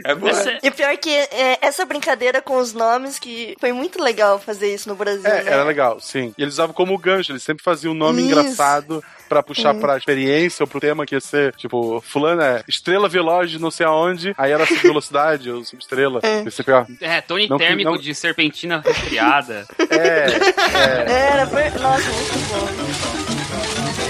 [0.06, 0.32] É boa.
[0.32, 4.74] Essa- E pior que é, essa brincadeira com os nomes, que foi muito legal fazer
[4.74, 5.28] isso no Brasil.
[5.30, 5.52] É, né?
[5.52, 6.34] era legal, sim.
[6.38, 8.32] E eles usavam como gancho, eles sempre faziam um nome Isso.
[8.32, 13.08] engraçado pra puxar pra experiência ou pro tema que ia ser, tipo, fulano é estrela
[13.10, 16.20] veloz de não sei aonde, aí era subvelocidade ou subestrela.
[16.24, 16.63] E você
[17.02, 19.66] É, Tony Não térmico não- de serpentina resfriada.
[19.90, 21.63] é, é, Era, foi...
[21.80, 24.08] Nossa, muito bom.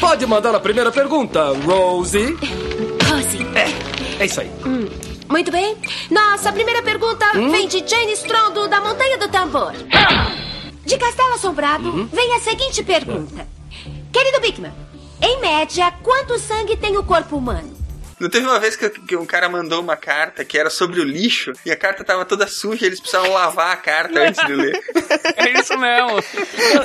[0.00, 2.36] Pode mandar a primeira pergunta, Rosie.
[3.08, 3.46] Rosie.
[4.18, 4.50] É isso aí.
[5.28, 5.76] Muito bem.
[6.10, 9.72] Nossa primeira pergunta vem de Jane Strondo, da Montanha do Tambor.
[10.84, 13.48] De Castelo Assombrado, vem a seguinte pergunta.
[14.12, 14.72] Querido Bigman,
[15.20, 17.83] em média, quanto sangue tem o corpo humano?
[18.18, 21.04] Não teve uma vez que, que um cara mandou uma carta que era sobre o
[21.04, 24.54] lixo e a carta tava toda suja e eles precisavam lavar a carta antes de
[24.54, 24.74] ler.
[25.36, 26.18] É isso mesmo.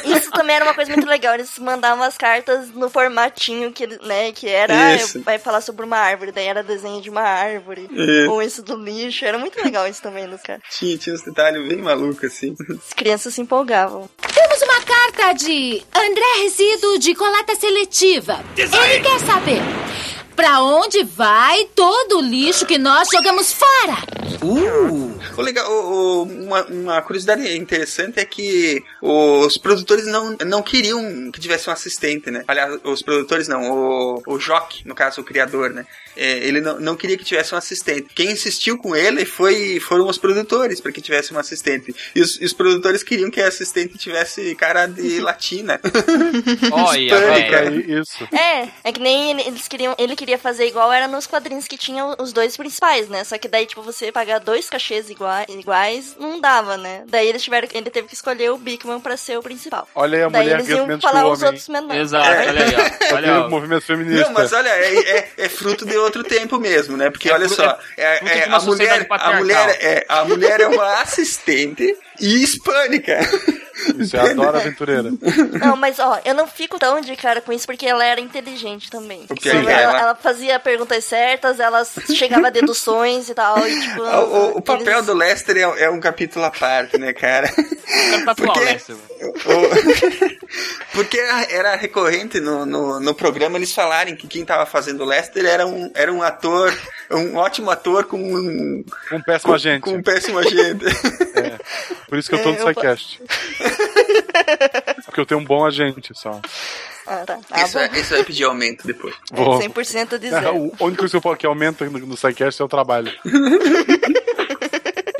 [0.05, 1.33] Isso também era uma coisa muito legal.
[1.33, 5.19] Eles mandavam as cartas no formatinho que, né, que era, Isso.
[5.19, 7.89] ah, vai falar sobre uma árvore, daí era desenho de uma árvore.
[7.91, 8.31] Isso.
[8.31, 9.25] Ou isso do lixo.
[9.25, 10.61] Era muito legal isso também dos caras.
[10.69, 12.55] Tinha, tinha uns detalhes bem malucos, assim.
[12.69, 14.09] As crianças se empolgavam.
[14.33, 18.43] Temos uma carta de André Resíduo de coleta seletiva.
[18.57, 19.61] Ele quer saber
[20.39, 23.97] pra onde vai todo o lixo que nós jogamos fora?
[24.41, 30.61] Uh, O legal, o- o- uma, uma curiosidade interessante é que os produtores não, não
[30.61, 32.43] queriam que tivesse um assistente, né?
[32.47, 35.85] Aliás, os produtores não, o, o Jock, no caso, o criador, né?
[36.15, 38.07] É, ele não, não queria que tivesse um assistente.
[38.15, 41.93] Quem insistiu com ele foi, foram os produtores para que tivesse um assistente.
[42.15, 45.79] E os, e os produtores queriam que a assistente tivesse cara de latina.
[46.71, 47.57] Olha, Hispânica.
[47.59, 48.23] É isso.
[48.33, 51.77] É, é que nem ele- eles queriam, ele queria fazer igual era nos quadrinhos que
[51.77, 53.23] tinham os dois principais, né?
[53.23, 57.03] Só que daí, tipo, você pagar dois cachês igua- iguais, não dava, né?
[57.07, 59.87] Daí eles tiveram, ele teve que escolher o Bigman pra ser o principal.
[59.95, 62.01] Olha aí a daí mulher eles iam falar os outros menores.
[62.01, 62.89] Exato, olha aí, ó.
[63.19, 64.25] Olha Olha, o movimento feminista.
[64.25, 67.09] Não, mas olha, é, é, é fruto de outro tempo mesmo, né?
[67.09, 70.67] Porque É olha só, é, é, uma a, mulher, a, mulher é, a mulher é
[70.67, 73.17] uma assistente e hispânica.
[73.97, 75.09] Isso é a Dora Aventureira.
[75.61, 78.89] Não, mas ó, eu não fico tão de cara com isso porque ela era inteligente
[78.89, 79.25] também.
[79.45, 83.57] É Ela, ela- ela fazia perguntas certas, ela chegava a deduções e tal.
[83.65, 86.97] E, tipo, O, o- o papel eles- do Lester é, é um capítulo à parte,
[86.97, 87.49] né, cara?
[88.29, 88.95] O Porque- Lester.
[88.95, 90.29] O-
[90.93, 95.45] Porque era recorrente no, no, no programa eles falarem que quem tava fazendo o Lester
[95.45, 96.73] era um, era um ator,
[97.11, 99.81] um ótimo ator com um, Um péssimo agente.
[99.81, 100.85] com um péssimo agente.
[102.07, 103.21] Por isso que eu tô É, no eu- SciCast.
[105.05, 106.39] Porque eu tenho um bom agente só.
[107.07, 107.39] Ah, tá.
[107.49, 109.15] Ah, Isso, é, isso vai pedir aumento depois.
[109.31, 109.59] Vou.
[109.59, 110.55] 100% de É, zero.
[110.55, 112.17] o único coisa que eu falo que aumenta no, no
[112.61, 113.11] é o trabalho.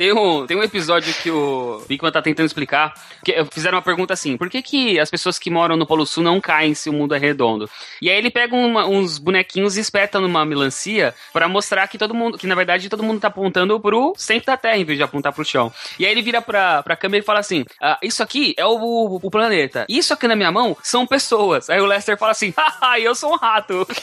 [0.00, 2.94] Tem um, tem um episódio que o Bigman tá tentando explicar.
[3.22, 6.24] Que fizeram uma pergunta assim: por que, que as pessoas que moram no Polo Sul
[6.24, 7.68] não caem se o mundo é redondo?
[8.00, 12.14] E aí ele pega uma- uns bonequinhos e espeta numa melancia pra mostrar que todo
[12.14, 15.04] mundo, que na verdade todo mundo tá apontando pro centro da Terra em vez de
[15.04, 15.70] apontar pro chão.
[15.98, 19.20] E aí ele vira pra, pra câmera e fala assim: ah, Isso aqui é o,
[19.22, 19.84] o planeta.
[19.86, 21.68] Isso aqui na minha mão são pessoas.
[21.68, 23.86] Aí o Lester fala assim: Haha, eu sou um rato.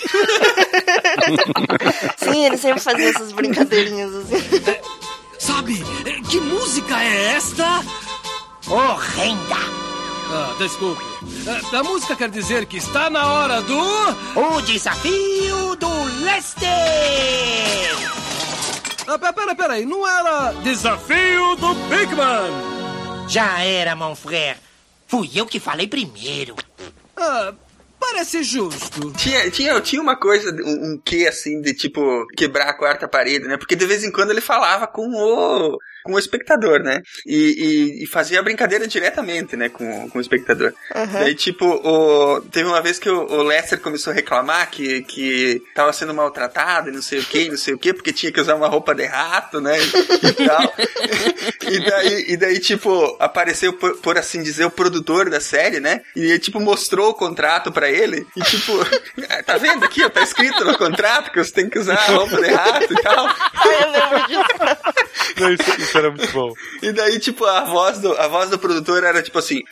[2.17, 4.38] Sim, ele sempre fazia essas brincadeirinhas assim.
[5.39, 7.82] Sabe, eh, que música é esta?
[8.67, 9.56] Horrenda!
[10.30, 11.02] Ah, desculpe.
[11.47, 13.80] Eh, A música quer dizer que está na hora do.
[14.36, 16.67] O desafio do Lester!
[19.08, 23.28] Ah, pe- pera, pera aí, não era Desafio do Big Man?
[23.30, 24.58] Já era, mon frère.
[25.08, 26.56] Fui eu que falei primeiro.
[27.15, 27.54] Ah,
[28.11, 29.11] parece justo.
[29.13, 33.47] Tinha, tinha, tinha uma coisa, um, um quê assim, de tipo, quebrar a quarta parede,
[33.47, 33.57] né?
[33.57, 37.01] Porque de vez em quando ele falava com o, com o espectador, né?
[37.25, 39.69] E, e, e fazia a brincadeira diretamente, né?
[39.69, 40.73] Com, com o espectador.
[41.13, 45.61] Daí, tipo, o, teve uma vez que o, o Lester começou a reclamar que, que
[45.75, 48.39] tava sendo maltratado e não sei o que, não sei o que, porque tinha que
[48.39, 49.77] usar uma roupa de rato, né?
[49.77, 50.73] E tal.
[51.69, 56.01] e, daí, e daí, tipo, apareceu, por, por assim dizer, o produtor da série, né?
[56.15, 57.96] E, tipo, mostrou o contrato pra ele.
[58.36, 58.73] E, tipo,
[59.45, 62.38] tá vendo aqui, ó, tá escrito no contrato que você tem que usar a roupa
[62.41, 63.27] de rato e tal.
[63.27, 65.39] Ai, eu lembro disso.
[65.39, 66.53] Não, isso, isso era muito bom.
[66.81, 69.63] E daí, tipo, a voz do, a voz do produtor era tipo assim.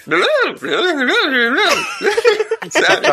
[2.71, 3.07] Sabe?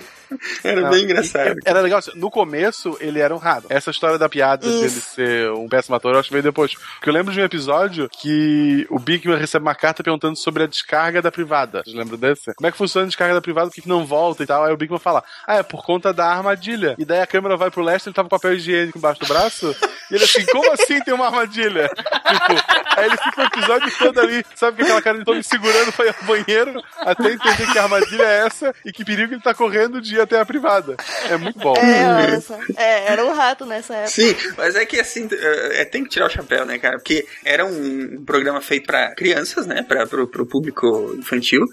[0.62, 1.56] Era bem engraçado.
[1.64, 3.66] Era legal, assim, no começo ele era rato.
[3.68, 6.74] Essa história da piada dele ser um péssimo ator, eu acho que veio depois.
[6.74, 10.66] Porque eu lembro de um episódio que o Bigman recebe uma carta perguntando sobre a
[10.66, 11.82] descarga da privada.
[11.82, 12.54] Vocês lembram desse?
[12.54, 14.64] Como é que funciona a descarga da privada, por que que não volta e tal?
[14.64, 16.94] Aí o Bigman fala, ah, é por conta da armadilha.
[16.98, 19.74] E daí a câmera vai pro Lester, ele tava com papel higiênico embaixo do braço,
[20.10, 21.88] e ele assim, como assim tem uma armadilha?
[21.88, 25.42] tipo, aí ele fica o episódio todo ali, sabe que aquela cara de todo me
[25.42, 29.40] segurando foi ao banheiro, até entender que a armadilha é essa e que perigo ele
[29.40, 30.96] tá correndo de ir até a privada.
[31.28, 31.74] É muito bom.
[31.76, 32.58] É, olha só.
[32.76, 34.10] É, era um rato nessa época.
[34.10, 36.98] Sim, mas é que assim, é, tem que tirar o chapéu, né, cara?
[36.98, 39.82] Porque era um programa feito pra crianças, né?
[39.82, 41.66] Pra, pro, pro público infantil.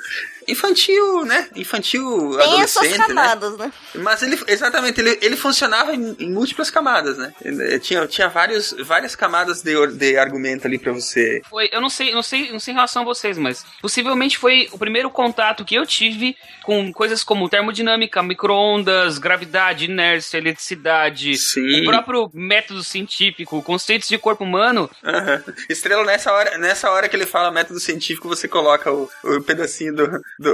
[0.48, 1.48] Infantil, né?
[1.56, 3.08] Infantil Tem adolescente, né?
[3.08, 3.72] camadas, né?
[3.96, 7.34] Mas ele, exatamente, ele, ele funcionava em, em múltiplas camadas, né?
[7.44, 11.42] Ele- tinha, tinha vários, várias camadas de, de argumento ali pra você.
[11.50, 14.70] Foi, eu não sei, não sei, não sei em relação a vocês, mas possivelmente foi
[14.72, 21.82] o primeiro contato que eu tive com coisas como termodinâmica, micro-ondas, gravidade, inércia, eletricidade, Sim.
[21.82, 24.90] o próprio método científico, conceitos de corpo humano.
[25.04, 25.44] Aham.
[25.70, 29.96] Estrela, nessa hora, nessa hora que ele fala método científico, você coloca o, o pedacinho
[29.96, 30.54] do, do,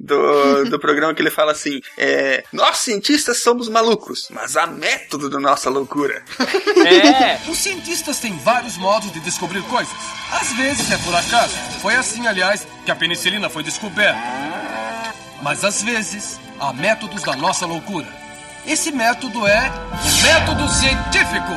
[0.00, 5.28] do, do programa que ele fala assim: é, Nós cientistas somos malucos, mas há método
[5.30, 6.22] da nossa loucura.
[6.86, 9.92] É, Os cientistas têm vários modos de descobrir coisas.
[10.32, 11.54] Às vezes é por acaso.
[11.80, 14.18] Foi assim, aliás, que a penicilina foi descoberta.
[15.42, 18.06] Mas às vezes há métodos da nossa loucura.
[18.66, 21.54] Esse método é o método científico.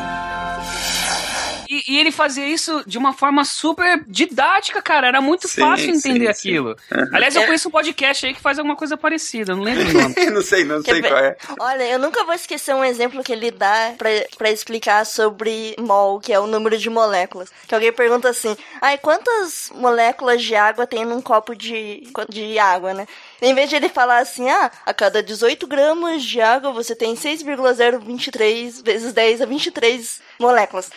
[1.87, 5.07] E ele fazia isso de uma forma super didática, cara.
[5.07, 6.49] Era muito Sim, fácil entender sim, sim.
[6.49, 6.75] aquilo.
[7.11, 7.45] Aliás, eu É.
[7.45, 10.15] conheço um podcast aí que faz alguma coisa parecida, não lembro o nome.
[10.31, 11.07] não sei, não sei Quer ver?
[11.09, 11.37] qual é.
[11.59, 16.19] Olha, eu nunca vou esquecer um exemplo que ele dá pra, pra explicar sobre mol,
[16.19, 17.49] que é o número de moléculas.
[17.67, 22.93] Que alguém pergunta assim, ai, quantas moléculas de água tem num copo de, de água,
[22.93, 23.07] né?
[23.41, 27.15] Em vez de ele falar assim, ah, a cada 18 gramas de água você tem
[27.15, 30.89] 6,023 vezes 10 a 23 moléculas.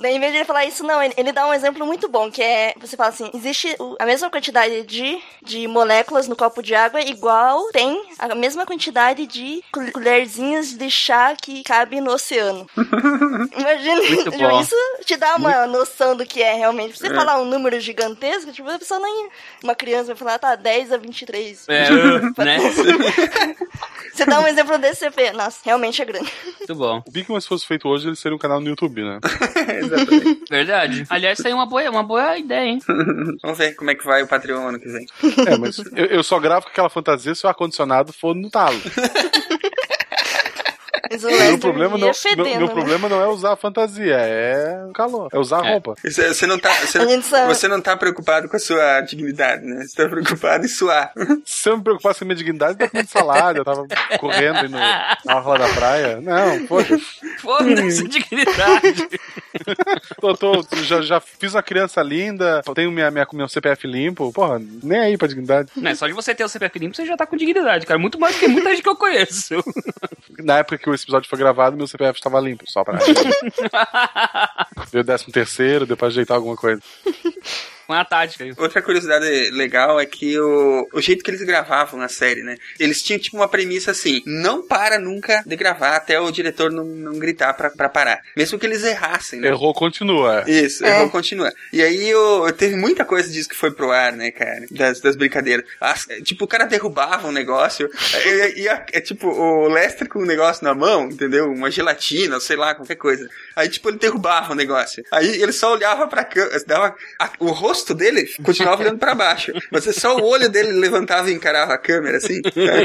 [0.00, 2.30] Daí, em vez de ele falar isso, não, ele, ele dá um exemplo muito bom,
[2.30, 6.74] que é, você fala assim, existe a mesma quantidade de, de moléculas no copo de
[6.74, 12.66] água, igual tem a mesma quantidade de col- colherzinhas de chá que cabe no oceano.
[13.56, 16.98] Imagina, Muito tipo, isso te dá uma noção do que é realmente.
[16.98, 19.28] Você falar um número gigantesco, tipo, a pessoa nem...
[19.62, 21.66] Uma criança vai falar, tá, 10 a 23.
[21.68, 21.90] É,
[22.44, 22.58] né?
[24.12, 26.30] Você dá um exemplo desse, você vê, nossa, realmente é grande.
[26.58, 27.02] Muito bom.
[27.06, 29.18] O Bigman, se fosse feito hoje, ele seria um canal no YouTube, né?
[30.50, 31.04] Verdade.
[31.08, 32.78] Aliás, isso aí é uma boa, uma boa ideia, hein?
[33.42, 35.06] Vamos ver como é que vai o Patreon ano que vem.
[35.46, 38.78] É, mas eu, eu só gravo com aquela fantasia se o ar-condicionado for no talo.
[41.10, 42.72] Mas o Meu problema, não, fedendo, meu, meu né?
[42.72, 45.72] problema não é usar a fantasia, é o calor, é usar a É.
[45.72, 45.94] roupa.
[46.04, 49.00] Você você não tá, você, A gente só- você não tá preocupado com a sua
[49.00, 49.84] dignidade, né?
[49.84, 51.12] Você tá preocupado em suar.
[51.44, 53.86] Se eu me preocupasse com a minha dignidade, eu tava comendo salada, eu tava
[54.18, 56.20] correndo no, na orla da praia.
[56.20, 56.96] Não, poxa,
[57.40, 59.08] Foda-se, dignidade.
[60.20, 64.60] tô, tô- já, já fiz uma criança linda, tenho minha, minha, meu CPF limpo, porra,
[64.82, 65.70] nem aí pra dignidade.
[65.76, 67.98] Não, é só de você ter o CPF limpo, você já tá com dignidade, cara.
[67.98, 69.62] Muito mais do que muita gente que eu conheço.
[70.38, 72.98] Na época que esse episódio foi gravado, meu CPF estava limpo, só pra.
[74.92, 76.82] Deu décimo terceiro, deu pra ajeitar alguma coisa.
[77.92, 78.52] Uma tática aí.
[78.56, 82.56] Outra curiosidade legal é que o, o jeito que eles gravavam a série, né?
[82.78, 86.84] Eles tinham tipo uma premissa assim: não para nunca de gravar até o diretor não,
[86.84, 88.20] não gritar pra, pra parar.
[88.36, 89.48] Mesmo que eles errassem, né?
[89.48, 90.44] Errou, continua.
[90.46, 90.88] Isso, É.
[90.96, 91.52] errou, continua.
[91.72, 94.66] E aí eu, teve muita coisa disso que foi pro ar, né, cara?
[94.70, 95.64] Das, das brincadeiras.
[95.80, 97.90] As- tipo, o cara derrubava um negócio,
[98.54, 101.50] e, e a- é tipo, o Lester com um negócio na mão, entendeu?
[101.50, 103.28] Uma gelatina, sei lá, qualquer coisa.
[103.56, 105.04] Aí, tipo, ele derrubava o negócio.
[105.10, 109.52] Aí ele só olhava pra câmera, dava, a- o rosto dele continuava olhando pra baixo.
[109.70, 112.40] Mas só o olho dele levantava e encarava a câmera, assim.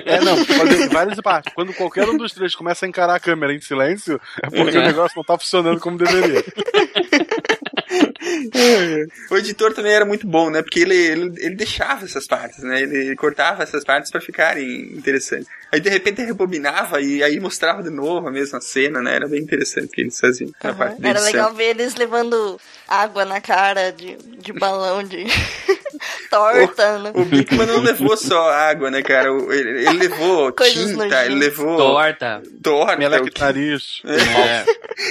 [0.05, 1.53] É, não, fazer várias partes.
[1.53, 4.81] Quando qualquer um dos três começa a encarar a câmera em silêncio, é porque o
[4.81, 6.43] negócio não tá funcionando como deveria.
[9.31, 10.61] O editor também era muito bom, né?
[10.61, 12.81] Porque ele, ele, ele deixava essas partes, né?
[12.81, 15.47] Ele cortava essas partes pra ficarem interessantes.
[15.71, 19.15] Aí de repente rebobinava e aí mostrava de novo a mesma cena, né?
[19.15, 20.77] Era bem interessante o que eles faziam na Aham.
[20.77, 25.25] parte Era legal ver eles levando água na cara de, de balão de
[26.29, 27.11] torta, né?
[27.13, 29.31] O Bigman não levou só água, né, cara?
[29.33, 32.41] O- Ele, ele levou Coisas tinta, ele levou Torta.
[32.63, 32.95] torta.
[33.21, 34.01] O nariz.
[34.07, 34.65] É.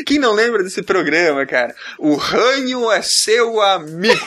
[0.04, 1.74] Quem não lembra desse programa, cara?
[1.98, 4.26] O ranho é seu amigo.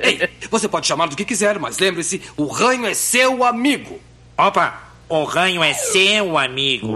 [0.00, 4.00] Ei, você pode chamar do que quiser, mas lembre-se, o ranho é seu amigo.
[4.36, 6.88] Opa, o ranho é seu, amigo.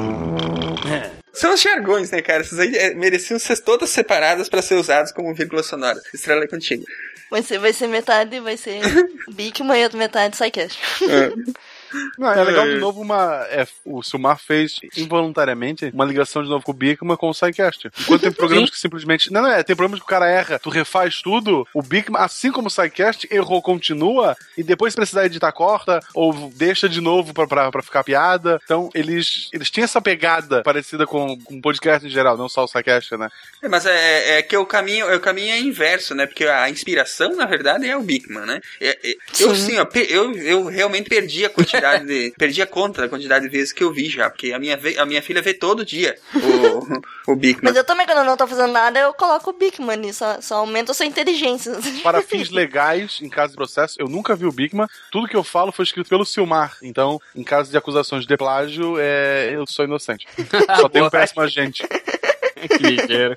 [1.33, 2.41] São os jargões, né, cara?
[2.41, 6.01] Essas aí é, mereciam ser todas separadas pra ser usadas como vírgula sonora.
[6.13, 6.83] Estrela é contigo.
[7.31, 8.81] Vai ser, vai ser metade, vai ser
[9.29, 10.79] Bigman e outra metade Psycast.
[12.19, 13.47] Não, é legal de novo uma.
[13.51, 17.91] é, o Silmar fez involuntariamente uma ligação de novo com o Bigman com o SciCast.
[18.01, 19.33] Enquanto tem programas que simplesmente.
[19.33, 22.51] Não, não é, tem programas que o cara erra, tu refaz tudo, o Bigman, assim
[22.53, 27.33] como o SciCast, errou, continua, e depois se precisar editar corta, ou deixa de novo
[27.35, 28.61] pra, pra, pra ficar piada.
[28.65, 32.65] Então, eles, eles tinham essa pegada parecida com, com o podcast em geral, não só
[32.65, 33.29] o SciCast, né?
[33.63, 36.27] É, mas é, é que o caminho, o caminho é inverso, né?
[36.27, 38.61] Porque a inspiração, na verdade, é o Bigman, né?
[38.81, 42.33] É- é- eu sim, ó, pe- eu, eu realmente perdi a quantidade de.
[42.39, 44.29] perdi a conta da quantidade de vezes que eu vi já.
[44.31, 46.17] Porque a minha, ve- a minha filha vê todo dia
[47.27, 47.65] o, o Bigman.
[47.65, 50.41] Mas eu também, quando eu não tô fazendo nada, eu coloco o Bigman nisso, só,
[50.41, 51.73] só aumenta a sua inteligência.
[52.03, 54.87] Para fins legais, em caso de processo, eu nunca vi o Bigman.
[55.11, 56.77] Tudo que eu falo foi escrito pelo Silmar.
[56.83, 60.27] Então, em caso de acusações de plágio, é, eu sou inocente.
[60.81, 61.83] Só tenho péssima gente.
[62.69, 63.37] que ligeiro.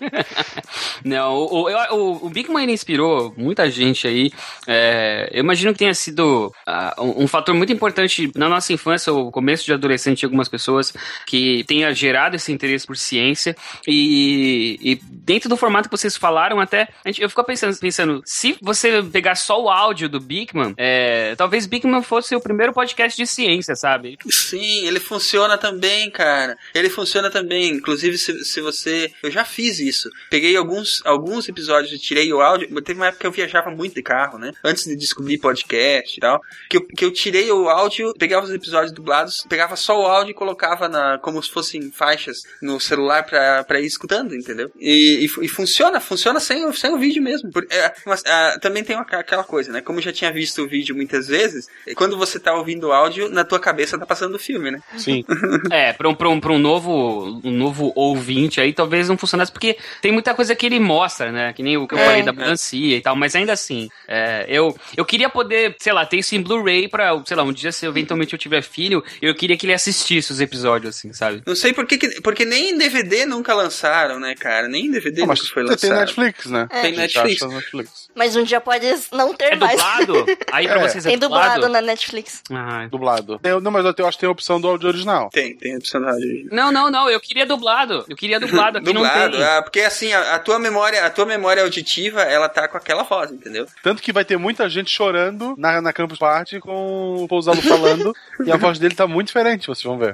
[1.03, 4.31] Não, o, o, o, Bigman ele inspirou muita gente aí.
[4.67, 9.13] É, eu imagino que tenha sido ah, um, um fator muito importante na nossa infância,
[9.13, 10.93] o começo de adolescente de algumas pessoas,
[11.25, 13.55] que tenha gerado esse interesse por ciência.
[13.87, 18.57] E, e dentro do formato que vocês falaram, até gente, eu fico pensando, pensando, se
[18.61, 23.27] você pegar só o áudio do Bigman, é, talvez Bigman fosse o primeiro podcast de
[23.27, 24.17] ciência, sabe?
[24.29, 26.57] Sim, ele funciona também, cara.
[26.73, 27.69] Ele funciona também.
[27.69, 30.09] Inclusive, se, se você Eu já fiz isso.
[30.29, 32.69] Peguei alguns, alguns episódios tirei o áudio.
[32.81, 34.51] Teve uma época que eu viajava muito de carro, né?
[34.63, 36.41] Antes de descobrir podcast e tal.
[36.69, 40.31] Que eu, que eu tirei o áudio, pegava os episódios dublados, pegava só o áudio
[40.31, 44.71] e colocava na, como se fossem faixas no celular pra, pra ir escutando, entendeu?
[44.79, 47.51] E, e, e funciona, funciona sem, o- sem o vídeo mesmo.
[47.51, 49.81] Por- é, mas, ah, também tem uma- aquela coisa, né?
[49.81, 53.29] Como eu já tinha visto o vídeo muitas vezes, quando você tá ouvindo o áudio,
[53.29, 54.81] na tua cabeça tá passando o filme, né?
[54.97, 55.23] Sim.
[55.71, 59.51] É, pra um, pra um, pra um novo um novo ouvinte aí, talvez não funcionasse,
[59.51, 61.53] porque tem muita coisa que ele mostra, né?
[61.53, 62.05] Que nem o que eu É.
[62.05, 66.05] falei da melancia e tal, mas ainda assim, é, eu, eu queria poder, sei lá,
[66.05, 69.33] ter isso em Blu-ray pra, sei lá, um dia se eventualmente eu tiver filho, eu
[69.35, 71.41] queria que ele assistisse os episódios, assim, sabe?
[71.45, 74.67] Não sei por que, que- porque nem em DVD nunca lançaram, né, cara?
[74.67, 76.05] Nem em DVD Não, mas nunca foi você tem lançado.
[76.07, 76.67] Netflix, né?
[76.71, 76.81] É.
[76.81, 77.41] Tem Netflix.
[77.41, 78.09] Netflix.
[78.15, 79.71] Mas um dia pode não ter É mais.
[79.71, 80.25] dublado?
[80.51, 80.87] Aí pra É.
[80.89, 81.73] vocês é Tem dublado dublado?
[81.73, 82.41] na Netflix.
[82.51, 83.39] Ah, Dublado.
[83.43, 85.29] Eu, não, mas eu acho que tem a opção do áudio original.
[85.31, 86.47] Tem, tem a opção da rádio.
[86.51, 88.05] Não, não, não, eu queria dublado.
[88.09, 91.63] Eu queria dublado, aqui Dublado, ah, porque assim, a, a tua memória, a tua memória
[91.63, 93.65] auditiva, ela tá com aquela voz, entendeu?
[93.83, 98.13] Tanto que vai ter muita gente chorando na, na Campus Party com o Pousalo falando
[98.45, 100.13] e a voz dele tá muito diferente, vocês vão ver.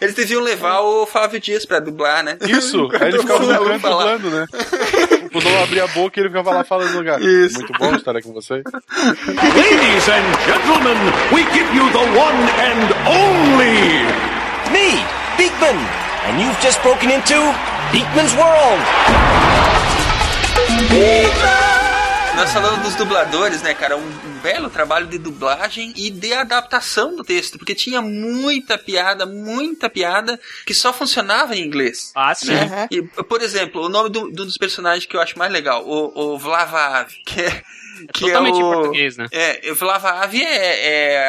[0.00, 2.38] Eles deviam levar o Flávio Dias pra dublar, né?
[2.48, 4.46] Isso, aí ele ficava no canto dublando, né?
[5.34, 7.20] O não abria a boca e ele ficava lá falando no lugar.
[7.20, 7.58] Isso.
[7.58, 8.62] Muito bom estar aqui com você.
[9.26, 10.98] Ladies and gentlemen,
[11.32, 14.02] we give you the one and only
[14.72, 15.04] Me,
[15.36, 15.76] Beekman,
[16.26, 17.34] and you've just broken into
[17.92, 18.82] Beekman's World.
[22.36, 23.96] Nós falamos dos dubladores, né, cara?
[23.96, 29.26] Um, um belo trabalho de dublagem e de adaptação do texto, porque tinha muita piada,
[29.26, 32.10] muita piada que só funcionava em inglês.
[32.14, 32.52] Ah, sim.
[32.52, 32.88] né?
[32.90, 36.32] E, por exemplo, o nome do, do dos personagens que eu acho mais legal, o,
[36.34, 37.62] o Vlavav, que é.
[38.12, 39.26] Que totalmente é em o, português, né?
[39.30, 40.40] É, Vlavav é,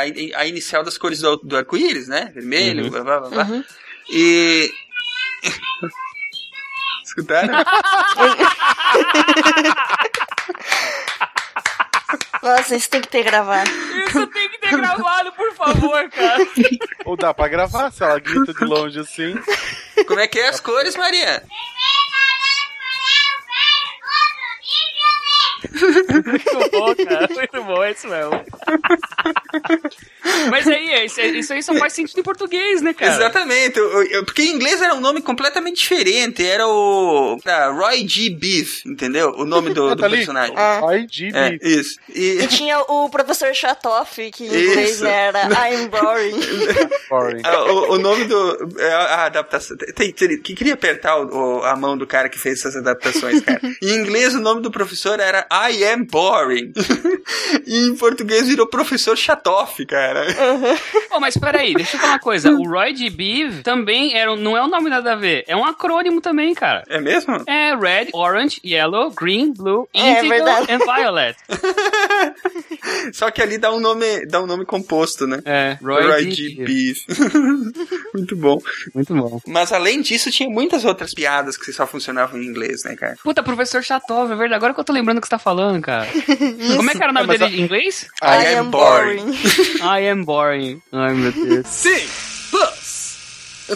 [0.06, 2.32] é a, a inicial das cores do, do arco-íris, né?
[2.34, 2.90] Vermelho, Uhum.
[2.90, 3.64] blá, blá, blá, blá.
[4.10, 4.72] E.
[7.04, 7.54] Escutaram?
[12.42, 13.70] Nossa, isso tem que ter gravado.
[13.70, 16.46] Isso tem que ter gravado, por favor, cara.
[17.06, 19.34] Ou dá pra gravar, se ela grita de longe assim.
[20.06, 21.44] Como é que é as cores, Maria?
[25.72, 27.28] Muito bom, cara.
[27.34, 28.32] Muito bom, é isso mesmo.
[30.50, 33.14] Mas aí, isso, isso aí só faz sentido em português, né, cara?
[33.16, 33.80] Exatamente,
[34.26, 38.30] porque em inglês era um nome completamente diferente, era o era Roy G.
[38.30, 39.32] Beef, entendeu?
[39.38, 40.54] O nome do, Ah, do tá personagem.
[40.58, 41.38] Ai, GB.
[41.38, 41.98] É, isso.
[42.10, 45.06] E E, tinha o professor Chatoff, que em inglês Isso.
[45.06, 46.42] era I'm boring.
[47.08, 47.42] Sorry.
[47.44, 48.80] ah, o, o nome do.
[48.80, 49.78] é, A adaptação.
[49.96, 53.62] Tem, tem- que queria apertar o- a mão do cara que fez essas adaptações, cara.
[53.82, 56.74] Em inglês, o nome do professor era I am boring.
[57.68, 60.26] e em português virou professor Chatoff, cara.
[61.10, 62.52] Pô, mas peraí, deixa eu falar uma coisa.
[62.52, 65.44] O Roy de Beef também era, não é um nome nada a ver.
[65.48, 66.84] É um acrônimo também, cara.
[66.90, 67.44] É mesmo?
[67.48, 70.72] É Red, Orange, Yellow, Green, Blue, É Indigo verdade.
[70.72, 71.38] and Violet.
[73.14, 75.40] Só que ali dá um nome, dá um nome composto, né?
[75.46, 76.56] É, Roy, Roy G.
[76.56, 77.06] Beef.
[77.08, 77.20] Beef.
[78.14, 78.60] Muito bom.
[78.94, 79.40] Muito bom.
[79.48, 83.16] Mas além disso, tinha muitas outras piadas que só funcionavam em inglês, né, cara?
[83.24, 84.56] Puta, professor Chatov, é verdade.
[84.56, 86.08] Agora que eu tô lembrando o que você tá falando, cara.
[86.78, 88.08] Como é que era o nome mas dele em inglês?
[88.24, 89.30] I, am boring.
[89.84, 90.82] I am boring.
[90.92, 91.68] Ai, meu Deus.
[91.68, 92.08] Sim,
[92.50, 92.94] pus.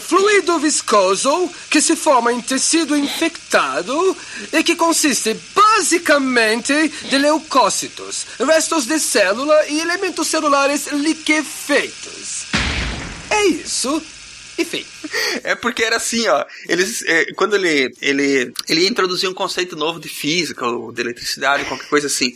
[0.02, 4.18] Fluido viscoso que se forma em tecido infectado
[4.52, 12.48] e que consiste basicamente de leucócitos, restos de célula e elementos celulares liquefeitos.
[13.30, 14.02] É isso.
[14.60, 14.84] E fim.
[15.44, 16.44] É porque era assim, ó.
[16.68, 21.00] Eles, é, quando ele, ele, ele ia introduzir um conceito novo de física ou de
[21.02, 22.36] eletricidade, qualquer coisa assim.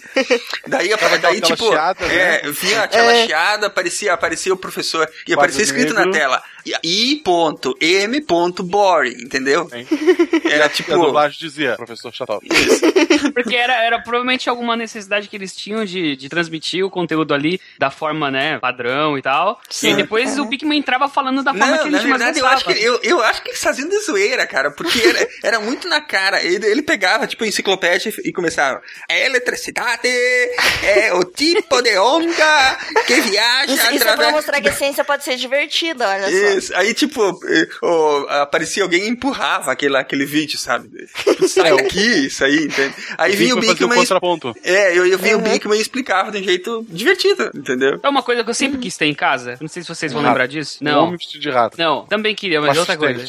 [0.67, 2.51] Daí, Tava daí aquela tipo, chiada, é, né?
[2.51, 3.26] vinha aquela É.
[3.26, 6.13] chiada, aparecia, aparecia o professor e Quadro aparecia escrito na negro.
[6.13, 6.43] tela.
[6.84, 9.67] I ponto, M ponto boring, entendeu?
[10.45, 10.91] Era E a tipo.
[10.93, 12.47] dublagem dizia, professor Chatop.
[13.34, 17.59] Porque era, era provavelmente alguma necessidade que eles tinham de, de transmitir o conteúdo ali
[17.80, 19.59] da forma, né, padrão e tal.
[19.82, 22.39] E aí depois o Pikmin entrava falando da forma Não, que na eles mais verdade,
[22.39, 25.59] eu acho, que, eu, eu acho que eles faziam de zoeira, cara, porque era, era
[25.59, 26.41] muito na cara.
[26.43, 28.82] Ele, ele pegava, tipo, enciclopédia e começava.
[29.09, 30.07] A eletricidade
[30.84, 34.32] é o tipo de onda que viaja Isso, isso é pra através...
[34.34, 36.57] mostrar que a ciência pode ser divertida, olha só.
[36.57, 36.76] Isso.
[36.76, 37.39] Aí, tipo,
[37.82, 40.89] o- aparecia alguém e empurrava aquele, aquele vídeo, sabe?
[41.24, 42.93] Tipo, Sai daqui, isso aí, entende?
[43.18, 44.53] Aí vinha o e- contraponto.
[44.64, 47.99] É, eu, eu vinha o Bigman e explicava de um jeito divertido, entendeu?
[48.01, 49.57] É uma coisa que eu sempre quis ter em casa.
[49.59, 50.32] Não sei se vocês vão Rato.
[50.32, 50.80] lembrar disso.
[50.82, 51.03] Um Não.
[51.05, 51.78] homem vestido de rato.
[51.78, 53.26] Não, também queria, mas é outra coisa.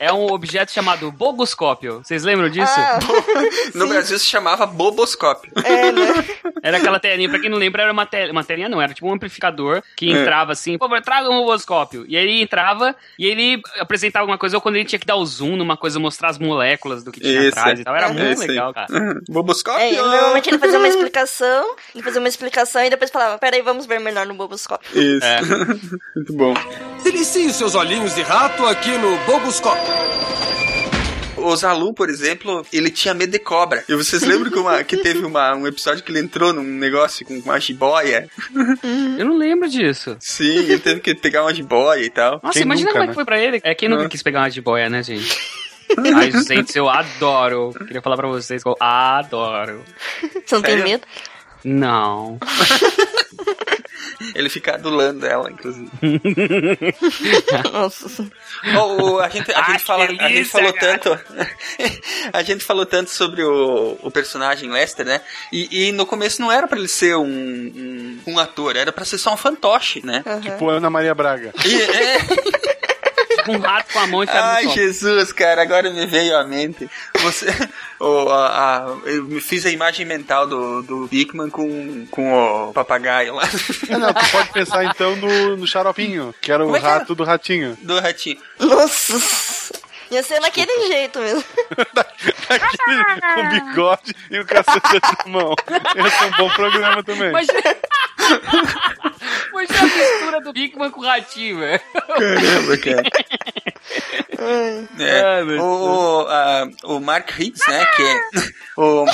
[0.00, 2.02] É um objeto chamado bogoscópio.
[2.02, 2.72] Vocês lembram disso?
[2.76, 2.98] Ah,
[3.74, 5.52] No Brasil se chamava boboscópio.
[5.64, 6.24] é, né?
[6.62, 8.30] Era aquela telinha, pra quem não lembra, era uma, te...
[8.30, 10.22] uma telinha, não, era tipo um amplificador que É.
[10.22, 12.06] entrava assim, favor, traga um boboscópio.
[12.08, 15.16] E aí ele entrava e ele apresentava alguma coisa, ou quando ele tinha que dar
[15.16, 17.58] o zoom numa coisa, mostrar as moléculas do que tinha Isso.
[17.58, 17.94] atrás e tal.
[17.94, 18.48] Era É muito aí.
[18.48, 18.86] legal, cara.
[19.28, 19.82] Boboscópio?
[19.82, 23.84] É, normalmente ele fazia uma explicação, ele fazia uma explicação e depois falava, peraí, vamos
[23.84, 24.88] ver melhor no boboscópio.
[24.98, 25.24] Isso.
[25.24, 25.40] É.
[26.16, 26.54] Muito bom.
[27.02, 29.82] Delicie os seus olhinhos de rato aqui no Boboscópio.
[31.36, 33.84] O Zalu, por exemplo, ele tinha medo de cobra.
[33.88, 37.26] E vocês lembram que, uma- que teve uma- um episódio que ele entrou num negócio
[37.26, 38.28] com uma jiboia?
[39.18, 40.16] Eu não lembro disso.
[40.20, 42.40] Sim, ele teve que pegar uma jiboia e tal.
[42.42, 43.10] Nossa, Quem imagina nunca, como é né?
[43.12, 43.60] que foi pra ele.
[43.62, 44.08] É quem nunca Ah.
[44.08, 45.36] quis pegar uma jiboia, né, gente?
[46.16, 47.72] Ai, gente, eu adoro.
[47.86, 49.82] Queria falar pra vocês que eu adoro.
[50.22, 50.84] Você não tem Sério?
[50.84, 51.02] medo?
[51.64, 52.38] Não.
[54.34, 55.88] Ele fica adulando ela, inclusive.
[57.72, 58.26] Nossa.
[58.76, 60.98] Oh, a gente, a Ah, gente, fala, a gente falou cara.
[60.98, 61.20] tanto.
[62.32, 65.20] a gente falou tanto sobre o, o personagem Lester, né?
[65.52, 69.04] E, e no começo não era pra ele ser um, um, um ator, era pra
[69.04, 70.22] ser só um fantoche, né?
[70.26, 70.40] Aham.
[70.40, 71.52] Tipo Ana Maria Braga.
[71.64, 72.18] E, é,
[73.44, 74.68] Tipo um rato com a mão e cara Ai.
[74.68, 76.88] Jesus, cara, agora me veio à mente.
[77.20, 77.46] Você.
[78.00, 78.48] o- a-
[78.86, 83.44] a- eu me fiz a imagem mental do, do Bigman com, com o papagaio lá.
[83.88, 86.86] É, não, tu pode pensar então no, no xaropinho, que era o Como é que
[86.86, 86.98] era?
[86.98, 87.76] rato do ratinho.
[87.82, 88.38] Do ratinho.
[88.58, 89.74] Nossa.
[90.10, 91.42] Ia ser naquele jeito mesmo.
[92.48, 95.54] Aquele com bigode e o cacete na mão.
[96.06, 97.30] Esse é um bom programa também.
[97.30, 97.76] Imagina...
[99.62, 101.80] Imagina a mistura do Bigman com o ratinho, velho.
[102.06, 103.02] Caramba, cara.
[104.98, 108.20] É, meu o, o, a- o Mark Hitz, né, que é
[108.76, 109.04] o,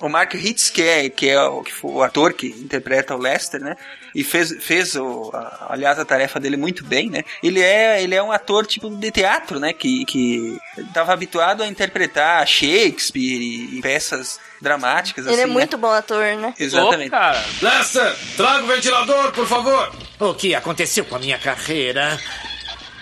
[0.00, 3.18] o Mark Hitz, que é, que é o, que foi o ator que interpreta o
[3.18, 3.76] Lester, né,
[4.14, 8.14] e fez, fez o, a- aliás, a tarefa dele muito bem, né, ele é, ele
[8.14, 13.78] é um ator tipo de teatro, né, que, que estava habituado a interpretar Shakespeare e,
[13.78, 15.52] e peças dramáticas, Ele assim, é né.
[15.52, 16.52] muito bom ator, né?
[16.58, 17.08] Exatamente.
[17.08, 17.42] Ô, cara.
[17.62, 19.94] Lester, traga o ventilador, por favor.
[20.18, 22.20] O que aconteceu com a minha carreira?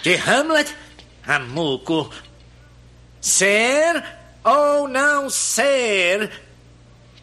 [0.05, 0.73] De Hamlet
[1.27, 2.13] a Muco.
[3.21, 4.05] Ser
[4.45, 6.31] ou não ser?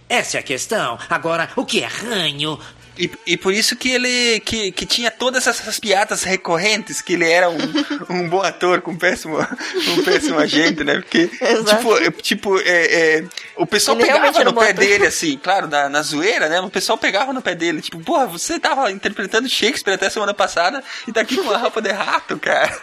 [0.09, 0.99] Essa é a questão.
[1.09, 2.59] Agora, o que é ranho?
[2.97, 7.29] E, e por isso que ele que, que tinha todas essas piadas recorrentes, que ele
[7.29, 7.57] era um,
[8.09, 9.37] um bom ator com um péssimo,
[9.97, 10.95] um péssimo agente, né?
[10.95, 11.75] Porque, Exato.
[11.77, 13.23] tipo, é- tipo é, é,
[13.57, 14.73] o pessoal Ele pegava no pé ator.
[14.75, 16.59] dele, assim, claro, na, na zoeira, né?
[16.61, 20.83] O pessoal pegava no pé dele, tipo, porra, você tava interpretando Shakespeare até semana passada
[21.07, 22.75] e tá aqui com uma roupa de rato, cara.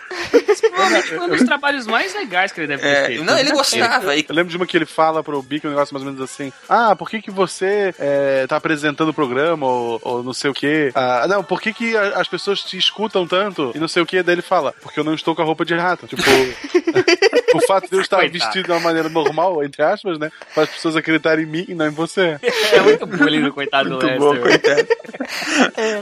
[0.61, 3.25] Provavelmente foi um dos trabalhos mais legais que ele deve ter É, feito.
[3.25, 4.15] não, ele gostava.
[4.17, 6.31] E, Eu lembro de uma que ele fala pro Bico um negócio mais ou menos
[6.31, 10.51] assim: Ah, por que, que você é, tá apresentando o programa ou, ou não sei
[10.51, 10.91] o quê?
[10.95, 14.23] Ah, não, por que, que as pessoas te escutam tanto e não sei o quê?
[14.23, 16.07] Daí ele fala: Porque eu não estou com a roupa de rato.
[16.07, 16.23] Tipo,
[17.55, 18.39] o fato de eu estar Coitado.
[18.39, 20.31] vestido de uma maneira normal, entre aspas, né?
[20.55, 22.39] Faz as pessoas acreditarem em mim e não em você.
[22.73, 24.21] É muito bullying do coitado do Muito Lester.
[24.21, 24.89] bom, coitado.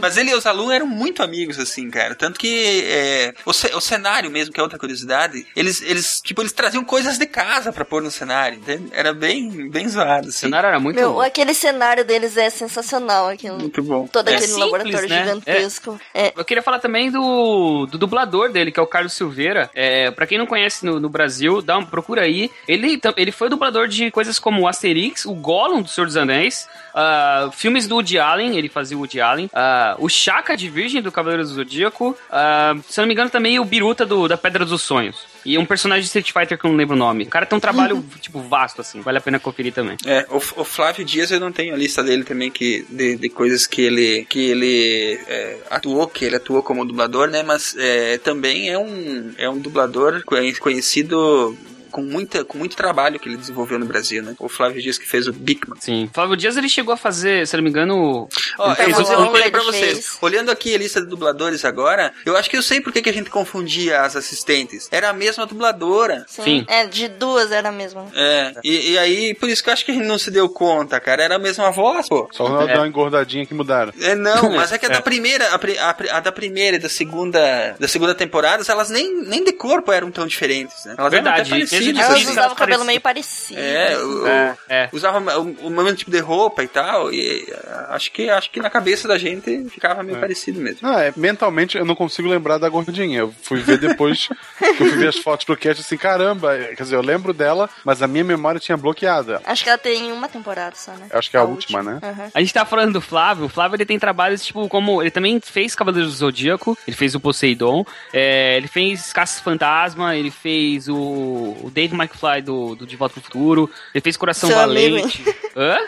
[0.00, 2.14] Mas ele e os alunos eram muito amigos, assim, cara.
[2.14, 6.42] Tanto que é, o, ce- o cenário mesmo, que é outra curiosidade, eles, eles, tipo,
[6.42, 8.88] eles traziam coisas de casa pra pôr no cenário, entende?
[8.92, 10.40] Era bem, bem zoado, O assim.
[10.40, 11.20] cenário era muito Meu, bom.
[11.20, 13.28] aquele cenário deles é sensacional.
[13.28, 13.58] Aquilo.
[13.58, 14.06] Muito bom.
[14.06, 15.18] Todo É aquele simples, laboratório né?
[15.24, 16.00] gigantesco.
[16.14, 16.32] É.
[16.36, 19.70] Eu queria falar também do, do dublador dele, que é o Carlos Silveira.
[19.74, 22.50] É, pra quem não conhece no, no Brasil, dá uma procura aí.
[22.66, 27.50] Ele, ele foi dublador de coisas como Asterix, o Gollum do Senhor dos Anéis, ah,
[27.52, 31.12] filmes do Woody Allen, ele fazia o Woody Allen, ah, o Chaka de Virgem do
[31.12, 34.82] Cavaleiro do Zodíaco, ah, se não me engano também o Biruta do, da Pedra dos
[34.82, 35.29] Sonhos.
[35.44, 37.24] E um personagem de Street Fighter que eu não lembro o nome.
[37.24, 39.00] O cara tem um trabalho, tipo, vasto, assim.
[39.00, 39.96] Vale a pena conferir também.
[40.04, 43.28] É, o, o Flávio Dias eu não tenho a lista dele também que, de, de
[43.28, 47.42] coisas que ele, que ele é, atuou, que ele atuou como dublador, né?
[47.42, 51.56] Mas é, também é um, é um dublador conhe- conhecido
[51.90, 54.34] com, muita, com muito trabalho que ele desenvolveu no Brasil, né?
[54.38, 55.78] O Flávio Dias que fez o Bigman.
[55.80, 56.10] Sim.
[56.12, 58.28] Flávio Dias, ele chegou a fazer, se eu não me engano...
[58.58, 59.74] Ó, ele eu vou dizer uma coisa pra fez.
[59.74, 60.18] vocês.
[60.20, 63.10] Olhando aqui a lista de dubladores agora, eu acho que eu sei por que que
[63.10, 64.88] a gente confundia as assistentes.
[64.90, 66.24] Era a mesma dubladora.
[66.28, 66.42] Sim.
[66.42, 66.64] Sim.
[66.68, 68.02] É, de duas era mesmo.
[68.02, 68.10] né?
[68.14, 70.48] É, e, e aí, por isso que eu acho que a gente não se deu
[70.48, 71.22] conta, cara.
[71.22, 72.28] Era a mesma voz, pô.
[72.32, 73.92] Só ela deu uma engordadinha que mudaram.
[74.00, 76.88] É, não, mas é que a da primeira, a, a a da primeira e da
[76.88, 80.94] segunda, da segunda temporada, elas nem, nem de corpo eram tão diferentes, né?
[80.98, 81.50] Elas Verdade.
[81.84, 82.04] Difícil.
[82.04, 82.30] Elas assim.
[82.30, 83.60] usavam o cabelo meio parecido.
[83.60, 84.88] É, o- É, é.
[84.92, 88.60] usava o, o mesmo tipo de roupa e tal, e eh, acho que, acho que
[88.60, 90.80] na cabeça da gente ficava meio parecido mesmo.
[90.88, 93.20] Não, é, mentalmente eu não consigo lembrar da gordinha.
[93.20, 94.28] Eu fui ver depois
[94.58, 97.32] que eu fui ver as fotos pro cast assim, caramba, é, quer dizer, eu lembro
[97.32, 99.40] dela, mas a minha memória tinha bloqueada.
[99.44, 101.06] Acho que ela tem uma temporada só, né?
[101.10, 101.98] Eu acho que é a última, né?
[102.02, 102.30] Aham.
[102.34, 103.44] A gente tá falando do Flávio.
[103.46, 105.02] O Flávio ele tem trabalhos, tipo, como.
[105.02, 110.16] Ele também fez Cavaleiros do Zodíaco, ele fez o Poseidon, é, ele fez Caça Fantasma,
[110.16, 114.50] ele fez o, o Dave McFly do, do De Volta pro Futuro, ele fez Coração
[114.50, 115.24] Seu amigo, Valente.
[115.56, 115.78] Hã?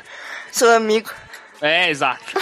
[0.50, 1.10] Seu amigo.
[1.60, 2.24] É, exato.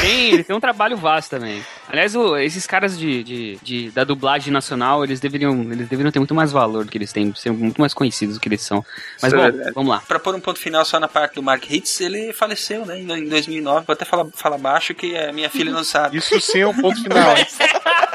[0.00, 1.62] tem, ele tem um trabalho vasto também.
[1.88, 6.18] Aliás, o- esses caras de, de, de- da dublagem nacional, eles deveriam, eles deveriam ter
[6.18, 8.82] muito mais valor do que eles têm, ser muito mais conhecidos do que eles são.
[9.20, 9.72] Mas é bom, verdade.
[9.74, 10.02] vamos lá.
[10.08, 13.08] Pra pôr um ponto final só na parte do Mark Hitz, ele faleceu, né, em
[13.08, 13.86] em 2009.
[13.86, 16.16] Vou até falar, falar baixo que a minha filha não sabe.
[16.16, 17.34] Isso sim é um ponto final.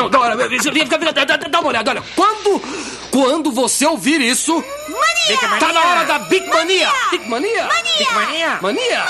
[0.00, 0.36] Não, dá, olha,
[1.50, 2.02] dá, uma olhada, olha.
[2.16, 2.62] Quando,
[3.10, 4.54] quando você ouvir isso,
[4.88, 5.58] Mania!
[5.58, 6.90] tá na hora da Big Mania.
[7.10, 7.68] Big Mania?
[7.98, 8.58] Big Mania!
[8.62, 9.06] Mania?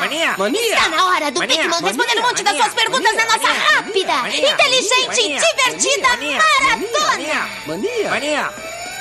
[0.00, 0.34] Mania!
[0.36, 0.74] Mania?
[0.74, 3.14] Está na hora do Mania, Big Man mania, responder um monte das mania, suas perguntas
[3.14, 7.50] mania, na nossa mania, rápida, mania, inteligente e mania, divertida mania, maratona.
[7.66, 8.10] Mania?
[8.10, 8.50] Mania!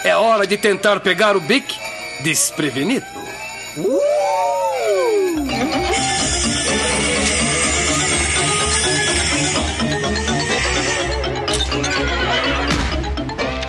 [0.03, 1.75] É hora de tentar pegar o Bic
[2.21, 3.05] desprevenido.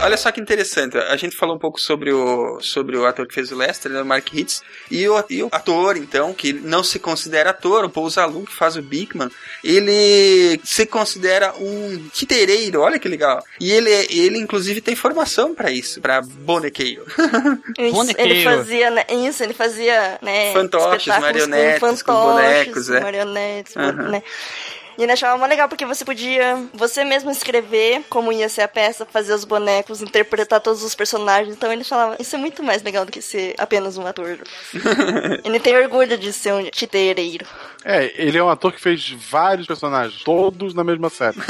[0.05, 3.35] Olha só que interessante, a gente falou um pouco sobre o, sobre o ator que
[3.35, 6.85] fez o Lester, né, o Mark Hitz, e o, e o ator, então, que não
[6.85, 9.31] se considera ator, o Paul Zalum, que faz o Bigman,
[9.63, 13.43] ele se considera um titereiro, olha que legal.
[13.59, 17.05] E ele, ele inclusive, tem formação pra isso, pra bonequeio.
[17.79, 18.31] Isso, Bonequeiro.
[18.31, 23.01] ele fazia, né, isso, ele fazia, né, Fantoches, marionetes, com com fantoches, bonecos, é.
[23.01, 24.11] marionetes, Aham.
[24.11, 24.23] né.
[24.97, 28.69] E ele achava mó legal porque você podia você mesmo escrever como ia ser a
[28.69, 31.55] peça, fazer os bonecos, interpretar todos os personagens.
[31.55, 34.39] Então ele falava, isso é muito mais legal do que ser apenas um ator.
[35.45, 37.47] ele tem orgulho de ser um titereiro.
[37.85, 41.37] É, ele é um ator que fez vários personagens, todos na mesma série.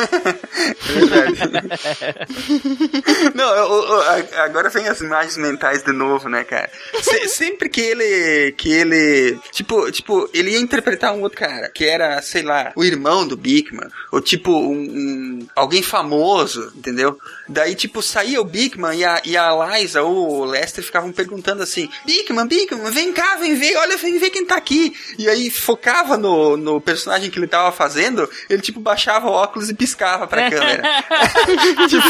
[3.35, 4.03] Não, eu- eu-
[4.43, 6.71] agora vem as imagens mentais de novo, né, cara?
[7.01, 8.53] Se- sempre que ele.
[8.53, 9.39] que ele.
[9.53, 13.37] Tipo, tipo, ele ia interpretar um outro cara, que era, sei lá, o irmão do
[13.37, 17.19] Bigman, ou tipo, um, um- alguém famoso, entendeu?
[17.49, 21.63] Daí, tipo, saía o Bigman e a, e a Liza ou o Lester ficavam perguntando
[21.63, 24.95] assim: Bigman, Bigman, vem cá, vem ver, olha, vem ver quem tá aqui.
[25.19, 26.24] E aí focava no,
[26.57, 30.83] no personagem que ele tava fazendo, ele, tipo, baixava o óculos e piscava pra câmera.
[31.89, 32.09] tipo,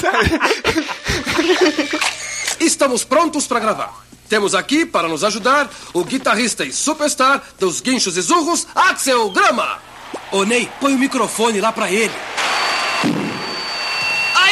[0.00, 0.40] sabe?
[2.60, 4.06] Estamos prontos para gravar.
[4.28, 9.78] Temos aqui, para nos ajudar, o guitarrista e superstar dos guinchos e zurros, Axel Grama.
[10.32, 12.12] Ô Ney, põe o microfone lá pra ele.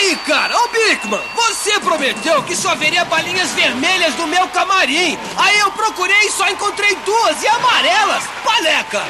[0.05, 5.19] Aí, cara, ô Bigman, você prometeu que só haveria balinhas vermelhas no meu camarim.
[5.35, 8.23] Aí eu procurei e só encontrei duas e amarelas.
[8.45, 9.03] Paleca!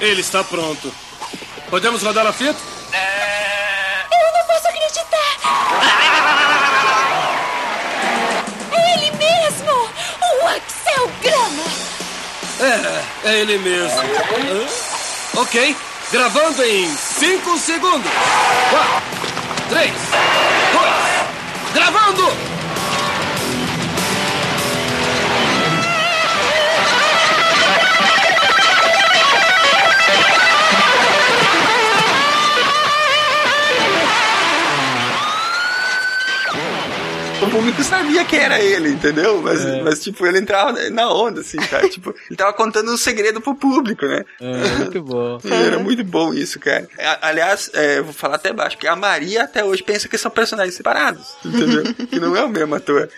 [0.00, 0.94] Ele está pronto.
[1.68, 2.60] Podemos rodar a fita?
[4.12, 5.34] Eu não posso acreditar!
[8.70, 9.72] É ele mesmo!
[10.22, 11.64] O Axel Grama!
[12.60, 13.98] É, é ele mesmo.
[13.98, 15.40] Hã?
[15.40, 15.76] Ok,
[16.12, 18.12] gravando em 5 segundos.
[18.70, 19.27] 4,
[19.68, 22.57] 3, 2, gravando!
[37.40, 39.40] O público sabia que era ele, entendeu?
[39.40, 41.86] Mas, mas tipo, ele entrava na onda, assim, cara.
[41.90, 44.24] tipo, ele tava contando um segredo pro público, né?
[44.78, 45.38] muito bom.
[45.48, 46.88] Era muito bom isso, cara.
[47.22, 50.30] Aliás, é, eu vou falar até baixo, porque a Maria até hoje pensa que são
[50.30, 51.84] personagens separados, entendeu?
[52.10, 53.08] que não é o mesmo ator.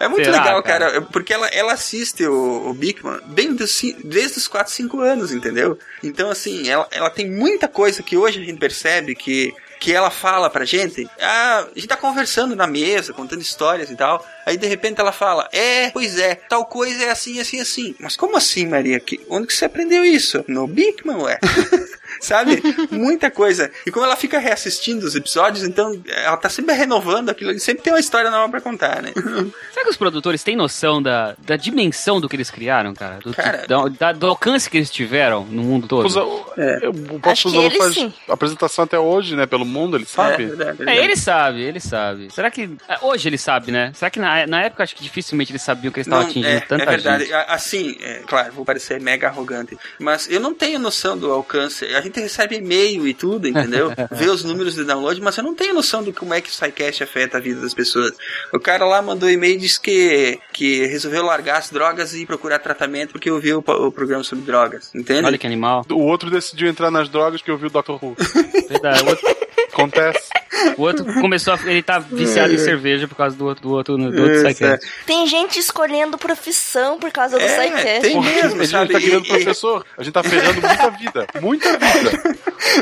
[0.00, 0.90] é muito Será, legal, cara?
[0.90, 5.32] cara, porque ela, ela assiste o, o Bigman bem dos desde os 4, 5 anos,
[5.32, 5.78] entendeu?
[6.02, 10.10] Então, assim, ela, ela tem muita coisa que hoje a gente percebe que que ela
[10.10, 14.56] fala pra gente, ah, a gente tá conversando na mesa, contando histórias e tal, aí
[14.56, 17.94] de repente ela fala, é, pois é, tal coisa é assim, assim, assim.
[18.00, 18.98] Mas como assim, Maria?
[19.00, 20.44] Que, onde que você aprendeu isso?
[20.48, 21.38] No Bigman, ué?
[22.20, 22.62] Sabe?
[22.90, 23.70] Muita coisa.
[23.86, 27.82] E como ela fica reassistindo os episódios, então ela tá sempre renovando aquilo, e sempre
[27.82, 29.12] tem uma história nova pra contar, né?
[29.72, 33.18] Será que os produtores têm noção da, da dimensão do que eles criaram, cara?
[33.22, 33.66] Do, Cara.
[33.66, 36.06] da- da- do alcance que eles tiveram no mundo todo?
[36.06, 36.20] Usa-
[36.56, 36.88] É.
[36.88, 38.12] O Acho que ele faz sim.
[38.28, 39.46] apresentação até hoje, né?
[39.46, 40.44] Pelo mundo, ele sabe?
[40.44, 40.98] É, verdade, É, verdade.
[40.98, 42.28] ele sabe, ele sabe.
[42.32, 42.68] Será que.
[42.88, 43.92] é, Hoje ele sabe, né?
[43.94, 46.48] Será que na, na época acho que dificilmente eles sabiam que eles estavam Não, atingindo
[46.56, 47.24] é, tanta é verdade.
[47.24, 47.34] gente?
[47.34, 51.84] Assim, é, claro, vou parecer mega arrogante, mas eu não tenho noção do alcance.
[51.86, 53.92] A gente gente recebe e-mail e tudo, entendeu?
[54.10, 56.52] Vê os números de download, mas eu não tenho noção de como é que o
[56.52, 58.12] SciCast afeta a vida das pessoas.
[58.52, 62.58] O cara lá mandou e-mail e disse que, que resolveu largar as drogas e procurar
[62.58, 65.24] tratamento porque ouviu o, o programa sobre drogas, entende?
[65.24, 65.84] Olha que animal.
[65.90, 67.92] O outro decidiu entrar nas drogas que ouviu o Dr.
[67.92, 68.16] Who.
[68.68, 69.02] Verdade.
[69.02, 69.38] O outro,
[69.72, 70.28] Acontece.
[70.76, 71.58] O outro começou a.
[71.64, 74.86] Ele tá viciado em cerveja por causa do outro, do outro, do outro Psycast.
[75.06, 78.00] Tem gente escolhendo profissão por causa do É, SciCast.
[78.02, 78.92] tem mesmo, a gente sabe?
[78.92, 79.84] tá E- professor.
[79.96, 81.26] A gente tá ferrando muita vida.
[81.40, 82.36] Muita vida.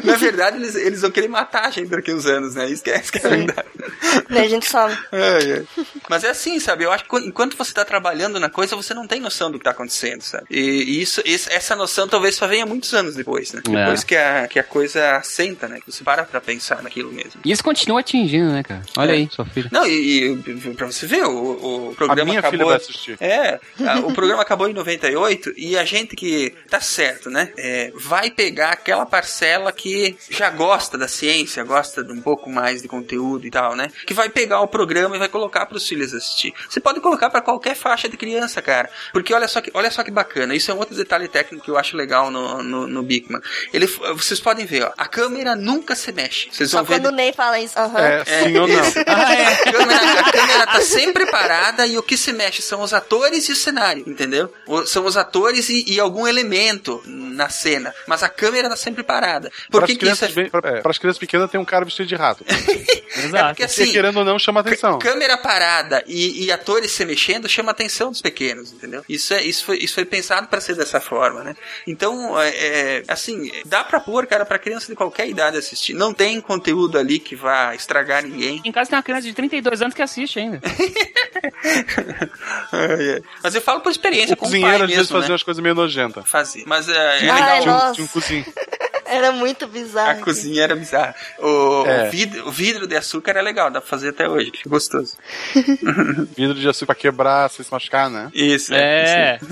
[0.05, 2.69] Na verdade, eles, eles vão querer matar a gente daqui uns anos, né?
[2.69, 3.69] Isso que é, é verdade.
[4.31, 4.97] A gente sabe.
[5.13, 5.85] Ai, ai.
[6.09, 6.85] Mas é assim, sabe?
[6.85, 9.65] Eu acho que enquanto você tá trabalhando na coisa, você não tem noção do que
[9.65, 10.45] tá acontecendo, sabe?
[10.51, 13.61] E, isso, essa noção talvez só venha muitos anos depois, né?
[13.67, 13.71] É.
[13.71, 15.79] Depois que a, que a coisa assenta, né?
[15.85, 17.41] Que você para pra pensar naquilo mesmo.
[17.45, 18.83] E isso continua atingindo, né, cara?
[18.97, 19.69] Olha aí, sua filha.
[19.73, 20.37] Não, e, e
[20.75, 22.53] pra você ver, o, o programa A minha acabou...
[22.59, 23.17] filha vai assistir.
[23.21, 27.53] É, a- o programa acabou em 98 e a gente que tá certo, né?
[27.59, 32.83] é, vai pegar aquela parcela que já gosta da ciência, gosta de um pouco mais
[32.83, 33.91] de conteúdo e tal, né?
[34.07, 36.55] Que vai pegar o programa e vai colocar para os filhos assistir.
[36.69, 38.89] Você pode colocar para qualquer faixa de criança, cara.
[39.13, 40.55] Porque olha só que, olha só que bacana.
[40.55, 43.41] Isso é um outro detalhe técnico que eu acho legal no, no, no Bigman.
[43.73, 44.93] Ele, vocês podem ver, ó.
[44.97, 46.49] A câmera nunca se mexe.
[46.53, 47.99] Vocês Só vão ver quando o Ney fala aham.
[48.01, 48.81] É, sim ou não.
[48.81, 48.99] isso.
[49.07, 53.49] A, câmera, a câmera tá sempre parada e o que se mexe são os atores
[53.49, 54.53] e o cenário, entendeu?
[54.67, 57.95] O- São os atores e, e algum elemento na cena.
[58.07, 59.51] Mas a câmera tá sempre parada.
[59.71, 60.29] Por Para que, as que isso é.
[60.29, 62.45] bem- é, pras crianças pequenas tem um cara vestido de rato.
[63.17, 63.47] É Exato.
[63.49, 63.93] porque E assim.
[63.93, 64.99] querendo ou não, chama atenção.
[64.99, 69.03] Câmera parada e, e atores se mexendo chama a atenção dos pequenos, entendeu?
[69.09, 71.57] Isso, é, isso, foi, isso foi pensado para ser dessa forma, né?
[71.87, 75.95] Então, é, é, assim, dá pra pôr, cara, pra criança de qualquer idade assistir.
[75.95, 78.61] Não tem conteúdo ali que vá estragar ninguém.
[78.65, 80.61] Em casa tem uma criança de 32 anos que assiste ainda.
[82.73, 83.23] Ai, ai.
[83.43, 85.33] Mas eu falo por experiência, O com o cozinheiro pai às vezes mesmo, fazia né?
[85.33, 86.29] umas coisas meio nojentas.
[86.29, 86.65] Fazer.
[86.67, 87.61] Mas é, é Ai, legal.
[87.61, 87.93] Tinha um- nossa.
[87.95, 88.45] tinha um cozinho.
[89.09, 90.21] Era muito bizarro.
[90.21, 91.15] A cozinha era bizarra.
[91.39, 92.09] O, É.
[92.09, 94.51] o vidro, o vidro de açúcar é legal, dá pra fazer até hoje.
[94.51, 95.15] Fica gostoso.
[96.37, 98.31] Vidro de açúcar pra quebrar, sem se machucar, né?
[98.35, 98.73] Isso.
[98.75, 99.39] É.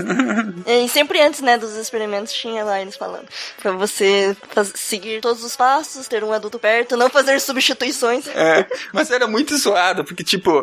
[0.66, 3.26] E sempre antes, né, dos experimentos tinha lá eles falando.
[3.60, 4.36] Pra você
[4.74, 8.26] seguir todos os passos, ter um adulto perto, não fazer substituições.
[8.28, 10.62] É, mas era muito zoado, porque, tipo,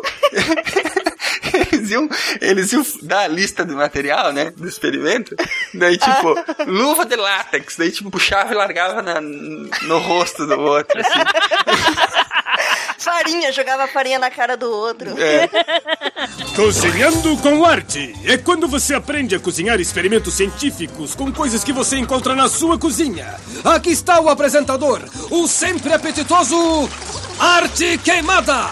[1.54, 2.08] eles iam,
[2.40, 5.34] eles iam dar a lista do material, né, do experimento,
[5.74, 6.34] daí, tipo,
[6.66, 11.12] luva de látex, daí, tipo, puxava e largava na- no rosto do outro, assim.
[12.98, 15.10] Farinha, jogava farinha na cara do outro.
[15.20, 15.48] É.
[16.54, 21.96] Cozinhando com arte é quando você aprende a cozinhar experimentos científicos com coisas que você
[21.98, 23.34] encontra na sua cozinha.
[23.64, 25.00] Aqui está o apresentador,
[25.30, 26.88] o sempre apetitoso
[27.40, 28.70] Arte Queimada.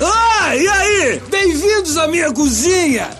[0.00, 1.20] Ah, e aí?
[1.28, 3.10] Bem-vindos à minha cozinha.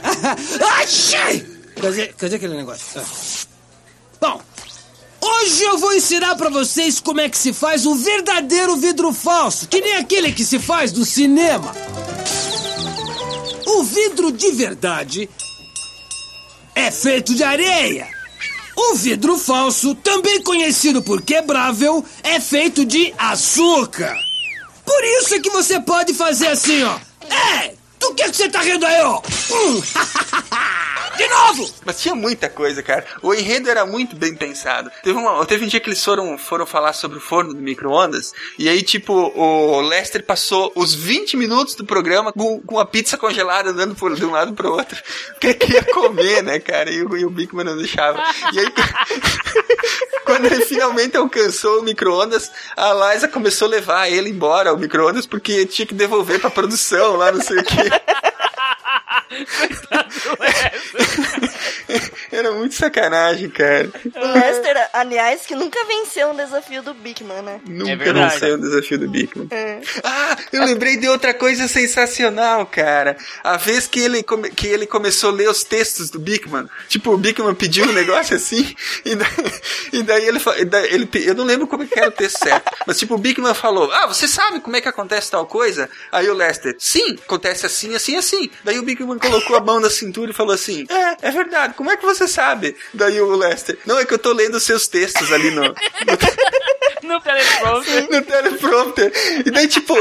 [0.81, 1.41] Achei!
[1.81, 2.85] Cadê, cadê aquele negócio?
[3.01, 3.05] Ah.
[4.21, 4.41] Bom,
[5.21, 9.67] hoje eu vou ensinar pra vocês como é que se faz o verdadeiro vidro falso,
[9.67, 11.75] que nem aquele que se faz do cinema.
[13.67, 15.29] O vidro de verdade
[16.75, 18.07] é feito de areia.
[18.77, 24.17] O vidro falso, também conhecido por quebrável, é feito de açúcar.
[24.89, 26.99] Por isso é que você pode fazer assim, ó.
[27.29, 29.21] É, do que, que você tá rindo aí, ó?
[29.53, 29.83] Hum,
[31.19, 31.75] de novo!
[31.85, 33.05] Mas tinha muita coisa, cara.
[33.21, 34.91] O enredo era muito bem pensado.
[35.03, 38.33] Teve, uma, teve um dia que eles foram, foram falar sobre o forno do micro-ondas,
[38.57, 43.19] e aí, tipo, o Lester passou os 20 minutos do programa com, com a pizza
[43.19, 44.97] congelada andando por, de um lado pro outro.
[45.33, 46.91] Porque ele queria comer, né, cara?
[46.91, 48.23] E o, o Bigman não deixava.
[48.53, 48.67] E aí,
[50.25, 55.27] quando ele finalmente alcançou o micro-ondas, a Liza começou a levar ele embora, o micro-ondas,
[55.27, 57.91] porque tinha que devolver pra produção lá, não sei o quê.
[59.47, 61.45] Fantastic.
[62.39, 63.91] Era muito sacanagem, cara.
[64.15, 67.61] O Lester, aliás, que nunca venceu um desafio do Bigman, né?
[67.67, 68.33] Nunca verdade.
[68.41, 69.49] venceu o desafio do Bigman.
[69.51, 69.81] É.
[70.05, 73.17] Ah, eu lembrei de outra coisa sensacional, cara.
[73.43, 76.69] A vez que ele, come- que ele começou a ler os textos do Bigman.
[76.89, 78.75] Tipo, o Bigman pediu um negócio assim,
[79.05, 79.27] e, da-
[79.93, 82.13] e daí ele, e daí ele pe- Eu não lembro como é que era o
[82.13, 82.71] texto certo.
[82.87, 85.89] Mas tipo, o Bigman falou: Ah, você sabe como é que acontece tal coisa?
[86.13, 88.51] Aí o Lester, sim, acontece assim, assim, assim.
[88.63, 91.91] Daí o Bigman colocou a mão na cintura e falou assim: É, é verdade, como
[91.91, 92.77] é que você sabe?
[92.95, 95.75] Daí o Lester, não, é que eu tô lendo seus textos ali no-
[97.03, 98.09] no teleprompter.
[98.11, 99.13] no teleprompter.
[99.47, 99.95] E daí, tipo,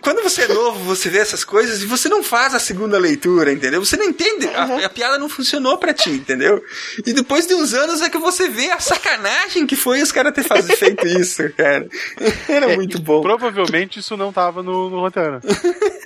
[0.00, 3.52] quando você é novo, você vê essas coisas e você não faz a segunda leitura,
[3.52, 3.84] entendeu?
[3.84, 4.48] Você não entende.
[4.48, 6.62] A, a piada não funcionou pra ti, entendeu?
[7.06, 10.32] E depois de uns anos é que você vê a sacanagem que foi os caras
[10.34, 11.86] ter faz- feito isso, cara.
[12.48, 13.22] Era muito bom.
[13.22, 15.40] Provavelmente isso não tava no, no roteiro.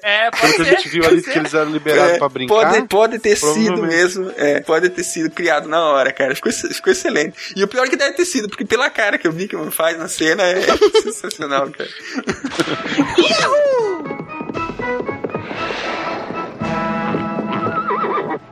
[0.03, 0.77] É, pode que a ser.
[0.77, 2.55] gente viu ali que eles eram liberados É, pra brincar.
[2.55, 4.33] Pode, pode ter sido mesmo.
[4.37, 6.35] É, pode ter sido criado na hora, cara.
[6.35, 7.37] Ficou, ficou excelente.
[7.57, 9.99] E o pior é que deve ter sido, porque pela cara que o Bigman faz
[9.99, 10.61] na cena é
[11.03, 11.91] sensacional, cara.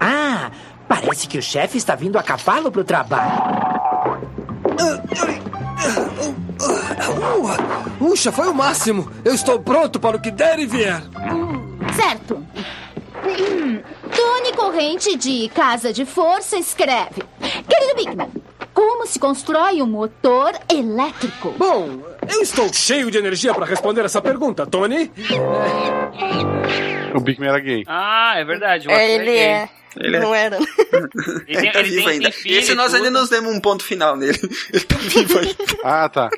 [0.01, 0.51] Ah,
[0.89, 3.43] parece que o chefe está vindo a cavalo pro trabalho.
[7.99, 9.11] Puxa, foi o máximo.
[9.24, 11.03] Eu estou pronto para o que der e vier.
[11.95, 12.45] Certo.
[14.14, 18.30] Tony Corrente de Casa de Força escreve: Querido Bigman,
[18.74, 21.54] como se constrói um motor elétrico?
[21.56, 25.10] Bom, eu estou cheio de energia para responder essa pergunta, Tony.
[27.14, 27.84] O Big Man era gay.
[27.86, 28.88] Ah, é verdade.
[28.88, 29.38] o ator Ele gay.
[29.38, 29.68] é.
[29.99, 30.20] Ele é.
[30.20, 30.59] Não era.
[31.47, 32.32] Ele, tá ele vivo tem- ainda.
[32.32, 34.38] filho Esse nós ainda nos demos um ponto final nele.
[34.72, 35.55] Ele tá vivo ainda.
[35.84, 36.30] Ah, tá.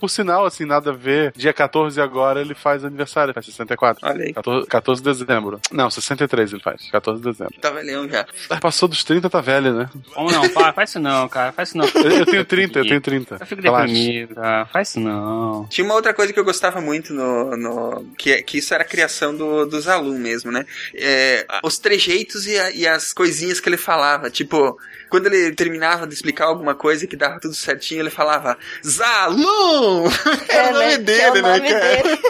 [0.00, 1.32] Por sinal, assim, nada a ver.
[1.36, 4.06] Dia 14 agora ele faz aniversário, faz 64.
[4.08, 4.32] Olha aí.
[4.32, 5.60] 14, 14 de dezembro.
[5.70, 6.90] Não, 63 ele faz.
[6.90, 7.54] 14 de dezembro.
[7.60, 8.26] Tá velhão já.
[8.50, 9.90] Ah, Passou dos 30, tá velho, né?
[10.14, 10.44] Como não?
[10.50, 11.52] Faz, faz isso não, cara.
[11.52, 11.84] Faz isso não.
[11.86, 13.36] Eu, eu tenho 30, eu tenho 30.
[13.40, 14.66] Eu fico deprimido, cara.
[14.66, 15.66] Faz isso não.
[15.68, 17.56] Tinha uma outra coisa que eu gostava muito no.
[17.56, 20.64] no que, é- que isso era a criação do, dos alunos mesmo, né?
[20.94, 24.28] É, os trejeitos e, a- e as coisinhas que ele falava.
[24.30, 24.78] Tipo,
[25.08, 30.08] quando ele terminava de explicar alguma coisa que dava tudo certinho, ele falava Zalum!
[30.48, 30.98] Era o nome né?
[30.98, 31.80] dele, é o né, nome cara?
[32.02, 32.22] dele.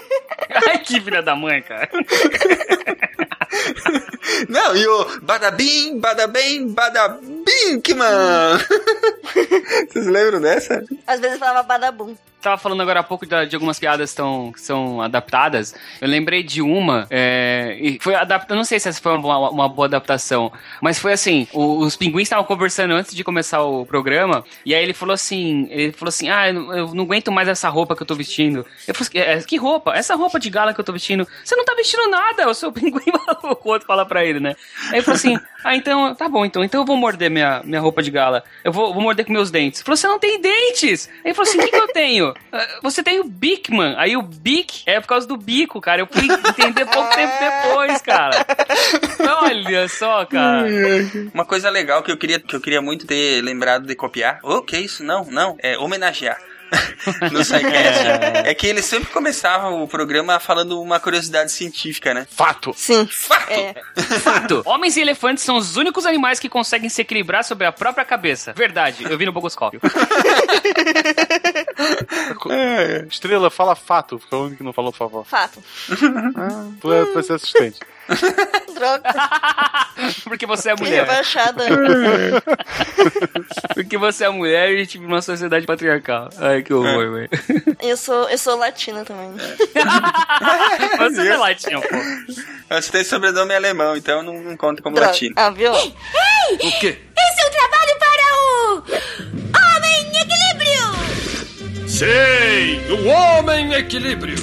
[0.68, 1.88] Ai, que filha da mãe, cara.
[4.48, 8.58] Não, e o Badabim, Badabem, Badabinkman!
[9.90, 10.82] Vocês lembram dessa?
[11.06, 12.16] Às vezes falava badabum.
[12.42, 15.74] Tava falando agora há pouco da- de algumas piadas tão, que são adaptadas.
[16.00, 18.56] Eu lembrei de uma, é, e foi adaptada.
[18.56, 22.22] Não sei se essa foi uma, uma boa adaptação, mas foi assim: o- os pinguins
[22.24, 26.28] estavam conversando antes de começar o programa, e aí ele falou assim: ele falou assim,
[26.30, 28.66] ah, eu não, eu não aguento mais essa roupa que eu tô vestindo.
[28.88, 29.94] Eu falei, assim, "É, que roupa?
[29.94, 31.26] Essa roupa de gala que eu tô vestindo.
[31.44, 34.56] Você não tá vestindo nada, o seu pinguim maluco, o outro fala pra ele, né?
[34.88, 37.80] Aí ele falou assim: Ah, então, tá bom, então, então eu vou morder minha, minha
[37.80, 38.42] roupa de gala.
[38.64, 39.78] Eu vou, vou morder com meus dentes.
[39.80, 41.08] Ele falou, você não tem dentes!
[41.24, 42.31] Aí ele falou assim: o que, que eu tenho?
[42.52, 43.94] "Ah, Você tem o Bigman.
[43.98, 46.00] Aí o Bic é por causa do bico, cara.
[46.02, 48.46] Eu fui entender pouco tempo depois, cara.
[49.42, 50.68] Olha só, cara.
[51.32, 54.38] Uma coisa legal que eu queria, que eu queria muito ter lembrado de copiar.
[54.42, 55.02] O que isso?
[55.04, 55.56] Não, não.
[55.60, 56.38] É homenagear.
[57.30, 58.06] no SciCast.
[58.44, 62.26] É que eles sempre começavam o programa falando uma curiosidade científica, né?
[62.30, 62.72] Fato!
[62.76, 63.06] Sim.
[63.06, 63.50] Fato!
[63.50, 63.74] É.
[64.20, 64.62] Fato!
[64.64, 68.52] Homens e elefantes são os únicos animais que conseguem se equilibrar sobre a própria cabeça.
[68.52, 69.80] Verdade, eu vi no Bogoscópio.
[72.50, 73.04] É.
[73.08, 74.20] Estrela, fala fato.
[74.28, 75.24] Foi o único que não falou, por favor.
[75.24, 75.62] Fato.
[76.36, 77.80] Ah, tu é, tu vai ser assistente.
[78.74, 79.02] Droga.
[80.24, 81.00] Porque você é Que mulher.
[81.02, 81.64] rebaixada.
[83.74, 86.28] Porque você é mulher e a gente vive numa sociedade patriarcal.
[86.38, 87.28] Ai, que horror, velho.
[87.80, 89.32] Eu sou, eu sou latina também.
[90.98, 91.88] Você não é latinha, pô.
[92.70, 95.10] Você tem sobrenome alemão, então não, não conta como Droga.
[95.12, 95.34] latino.
[95.36, 95.72] Ah, viu?
[95.74, 95.94] Ei!
[96.54, 96.98] O quê?
[97.16, 98.82] Esse é o trabalho para o.
[99.76, 100.92] Homem Equilíbrio!
[101.88, 104.36] Sei, o Homem Equilíbrio.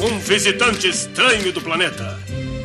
[0.00, 2.13] Um visitante estranho do planeta,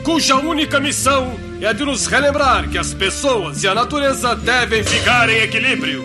[0.10, 5.30] cuja única missão é de nos relembrar que as pessoas e a natureza devem ficar
[5.30, 6.03] em equilíbrio.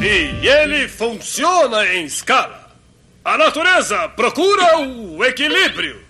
[0.00, 2.68] E ele funciona em escala.
[3.24, 6.07] A natureza procura o equilíbrio.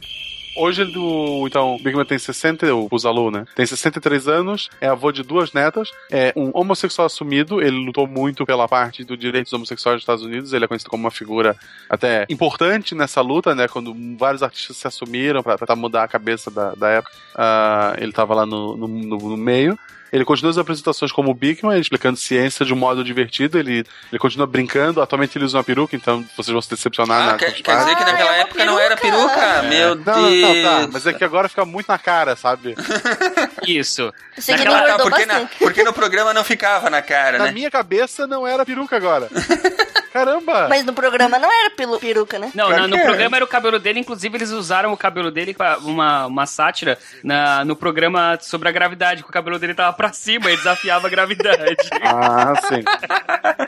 [0.58, 3.44] Hoje, ele, o, então, Big Man tem 60, o Buzalu, né?
[3.54, 8.44] Tem 63 anos, é avô de duas netas, é um homossexual assumido, ele lutou muito
[8.44, 11.56] pela parte do direitos homossexuais dos Estados Unidos, ele é conhecido como uma figura
[11.88, 13.68] até importante nessa luta, né?
[13.68, 18.34] Quando vários artistas se assumiram tentar mudar a cabeça da, da época, ah, ele tava
[18.34, 19.78] lá no, no- no meio.
[20.12, 23.58] Ele continua as apresentações como o Bigman, explicando ciência de um modo divertido.
[23.58, 25.02] Ele, ele continua brincando.
[25.02, 27.76] Atualmente ele usa uma peruca, então vocês vão se decepcionar Ah, na quer, Campus quer
[27.78, 29.28] dizer que naquela é uma época não era peruca.
[29.34, 29.62] peruca?
[29.62, 30.42] Meu Não, Deus.
[30.42, 30.88] não, tá.
[30.92, 32.74] Mas é que agora fica muito na cara, sabe?
[33.66, 34.12] Isso.
[34.44, 37.52] Que Naquela- tá, porque, na- porque no programa não ficava na cara, Na né?
[37.52, 39.28] minha cabeça não era peruca agora.
[40.12, 40.68] Caramba!
[40.68, 42.50] Mas no programa não era pelo peruca, né?
[42.54, 43.04] Não, no é.
[43.04, 46.98] programa era o cabelo dele, inclusive eles usaram o cabelo dele pra uma, uma sátira
[47.22, 51.06] na, no programa sobre a gravidade, que o cabelo dele tava pra cima e desafiava
[51.06, 51.58] a gravidade.
[52.00, 52.82] Ah, sim.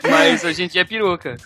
[0.09, 1.37] Mas hoje em dia é peruca.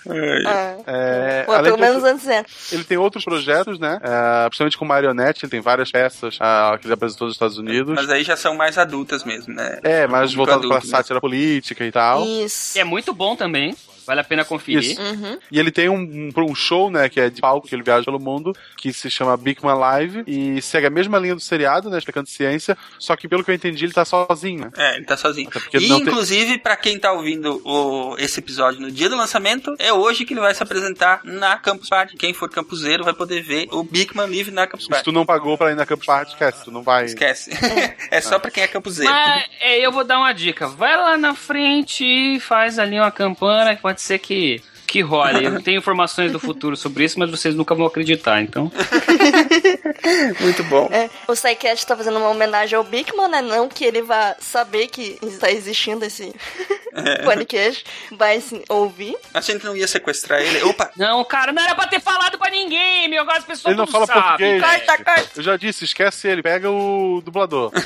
[0.48, 0.76] Ah.
[0.88, 2.46] É, Pô, além pelo menos antes era.
[2.72, 4.00] Ele tem outros projetos, né?
[4.02, 7.96] É, principalmente com marionete, ele tem várias peças ah, que ele apresentou nos Estados Unidos.
[7.96, 9.80] Mas aí já são mais adultas mesmo, né?
[9.84, 10.86] É, mas Público voltado pra né?
[10.86, 12.24] sátira política e tal.
[12.24, 12.74] Isso.
[12.74, 13.76] Que é muito bom também.
[14.06, 14.98] Vale a pena conferir.
[15.00, 15.38] Uhum.
[15.52, 18.06] E ele tem um, um- um show, né, que é de palco, que ele viaja
[18.06, 21.90] pelo mundo, que se chama Big Man Live, e segue a mesma linha do seriado,
[21.90, 24.66] né, explicando ciência, só que pelo que eu entendi, ele tá sozinho.
[24.66, 24.72] né?
[24.78, 25.50] É, ele tá sozinho.
[25.74, 29.76] E, não tem- inclusive, pra quem tá ouvindo o- esse episódio no dia do lançamento,
[29.80, 32.16] é hoje que ele vai se apresentar na Campus Party.
[32.18, 35.04] Quem for campuseiro vai poder ver o Bigman Live na Campus Se Party.
[35.06, 37.06] tu não pagou pra ir na Campus Party, esquece, tu não vai...
[37.06, 37.50] Esquece.
[38.12, 39.12] é só pra quem é campuseiro.
[39.12, 40.68] Mas é, eu vou dar uma dica.
[40.68, 45.44] Vai lá na frente e faz ali uma campana que pode ser que, que role.
[45.46, 48.72] Eu tenho informações do futuro sobre isso, mas vocês nunca vão acreditar, então.
[50.40, 50.88] Muito bom.
[50.92, 53.42] É, o Psycast tá fazendo uma homenagem ao Bigman, né?
[53.42, 56.34] Não que ele vá saber que está existindo esse
[57.26, 59.16] podcast, vai sim, ouvir.
[59.34, 60.64] A gente não ia sequestrar ele.
[60.64, 60.92] Opa!
[60.96, 63.22] Não, cara, não era pra ter falado pra ninguém, meu.
[63.22, 64.22] Agora as pessoas Ele não fala sabem.
[64.60, 64.62] português.
[64.62, 65.30] Corta, corta.
[65.36, 67.72] Eu já disse, esquece ele, pega o dublador.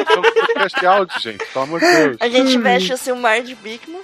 [0.00, 2.16] Então, podcast de áudio, gente, pelo amor de Deus.
[2.20, 4.00] A gente veste o Silmar de Bigman,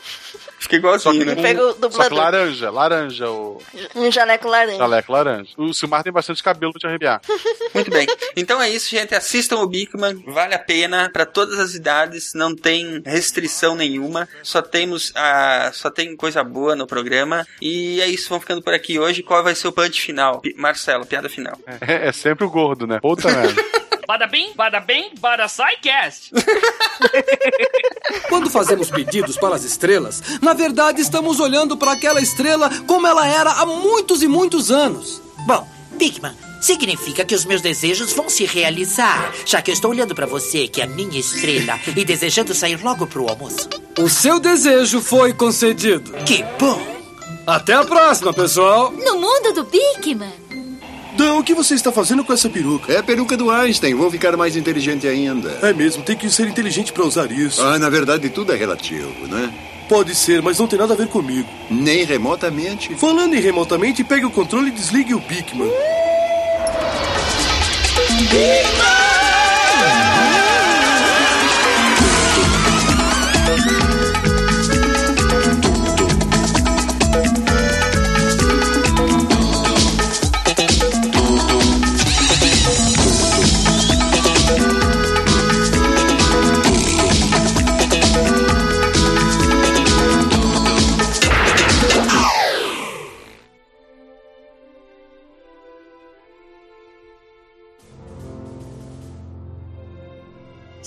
[0.58, 1.34] Fica Só que, igualzinho, né?
[1.42, 2.18] Pega o só que dublador.
[2.18, 3.62] laranja, laranja, o
[3.94, 4.78] um jaleco laranja.
[4.78, 5.50] jaleco laranja.
[5.56, 7.20] O Silmar tem bastante cabelo pra te arrepiar.
[7.74, 8.06] Muito bem.
[8.36, 9.14] Então é isso, gente.
[9.14, 10.22] Assistam o Bigman.
[10.26, 12.32] Vale a pena para todas as idades.
[12.34, 14.28] Não tem restrição nenhuma.
[14.42, 17.46] Só temos a, só tem coisa boa no programa.
[17.60, 18.28] E é isso.
[18.28, 19.22] Vamos ficando por aqui hoje.
[19.22, 20.42] Qual vai ser o punch final?
[20.56, 21.58] Marcelo, piada final.
[21.80, 22.98] É, é sempre o gordo, né?
[23.00, 23.62] Puta merda.
[24.06, 26.30] Bada bem, bada bem, bada SciCast.
[28.28, 33.26] Quando fazemos pedidos para as estrelas, na verdade estamos olhando para aquela estrela como ela
[33.26, 35.20] era há muitos e muitos anos.
[35.44, 35.66] Bom,
[35.98, 40.26] Bigman, significa que os meus desejos vão se realizar, já que eu estou olhando para
[40.26, 43.68] você, que é a minha estrela, e desejando sair logo pro almoço.
[43.98, 46.12] O seu desejo foi concedido.
[46.24, 46.80] Que bom!
[47.44, 48.92] Até a próxima, pessoal!
[48.92, 50.46] No mundo do Bigman.
[51.16, 52.92] Dan, o que você está fazendo com essa peruca?
[52.92, 53.94] É a peruca do Einstein.
[53.94, 55.58] Vou ficar mais inteligente ainda.
[55.62, 57.62] É mesmo, tem que ser inteligente para usar isso.
[57.62, 59.50] Ah, na verdade, tudo é relativo, né?
[59.88, 61.48] Pode ser, mas não tem nada a ver comigo.
[61.70, 62.94] Nem remotamente.
[62.96, 65.70] Falando em remotamente, pegue o controle e desligue o Bigman.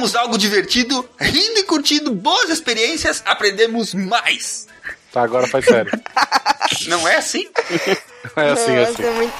[0.00, 4.66] Aprendemos algo divertido, rindo e curtindo boas experiências, aprendemos mais.
[5.12, 5.92] Tá, agora faz sério.
[6.88, 7.46] Não é assim?
[8.36, 9.02] É assim, é assim.
[9.02, 9.32] Muito...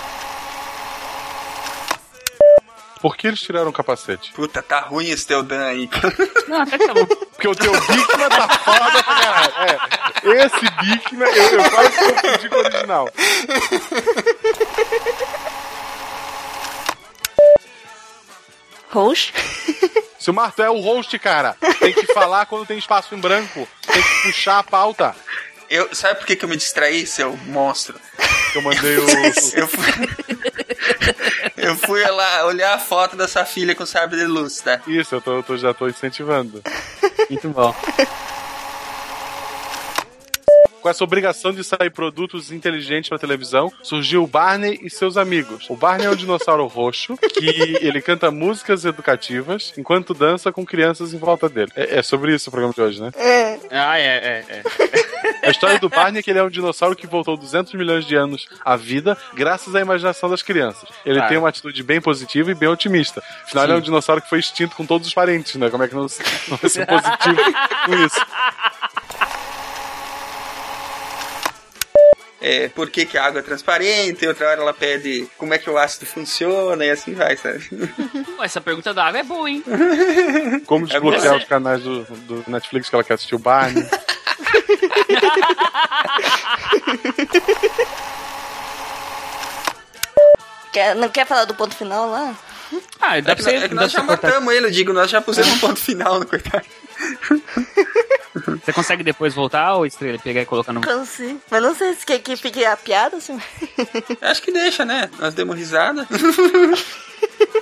[3.02, 4.32] Por que eles tiraram o capacete?
[4.32, 5.88] Puta, tá ruim esse teu Dan aí.
[6.48, 7.06] Não, até que tá bom.
[7.36, 9.52] Porque o teu Bigman tá foda pra caralho.
[10.24, 13.12] É, esse Bigman eu, eu quase confundi com o original.
[18.90, 19.32] Roxo?
[20.18, 21.56] Silmar, tu é o host, cara.
[21.78, 23.66] Tem que falar quando tem espaço em branco.
[23.86, 25.14] Tem que puxar a pauta.
[25.68, 27.98] Eu, sabe por que, que eu me distraí, seu monstro?
[28.54, 29.06] Eu mandei o.
[29.54, 30.08] Eu fui,
[31.56, 34.80] eu fui lá olhar a foto da sua filha com sabre de luz, tá?
[34.86, 36.60] Isso, eu tô, eu tô- já tô incentivando.
[37.30, 37.74] Muito bom.
[40.80, 45.68] Com essa obrigação de sair produtos inteligentes pra televisão, surgiu o Barney e seus amigos.
[45.68, 51.12] O Barney é um dinossauro roxo que ele canta músicas educativas enquanto dança com crianças
[51.12, 51.70] em volta dele.
[51.76, 53.10] É, é sobre isso o programa de hoje, né?
[53.16, 53.58] É.
[53.70, 54.62] Ah, é, é, é.
[55.46, 58.14] A história do Barney é que ele é um dinossauro que voltou 200 milhões de
[58.14, 60.88] anos à vida graças à imaginação das crianças.
[61.04, 61.28] Ele Claro.
[61.28, 63.22] tem uma atitude bem positiva e bem otimista.
[63.44, 65.70] Afinal, ele é um dinossauro que foi extinto com todos os parentes, né?
[65.70, 66.02] Como é que não,
[66.48, 67.36] não vai ser positivo
[67.86, 68.20] com isso?
[72.52, 75.70] É, por que, que a água é transparente, outra hora ela pede como é que
[75.70, 77.68] o ácido funciona e assim vai, sabe?
[78.42, 79.62] Essa pergunta da água é boa, hein?
[80.66, 83.84] Como desbloquear você- os canais do, do Netflix que ela quer assistir o Barney.
[90.72, 92.34] Quer, não quer falar do ponto final lá?
[93.00, 95.58] Ah, É que, nós- é nós já matamos ele, eu digo, nós já pusemos um
[95.58, 96.64] ponto final no coitado.
[98.62, 100.80] Você consegue depois voltar ou estrela pegar e colocar no.
[100.80, 101.40] Consigo.
[101.50, 103.40] Mas não sei se quer que fique a piada, assim.
[104.22, 105.10] Acho que deixa, né?
[105.18, 106.06] Nós demos risada.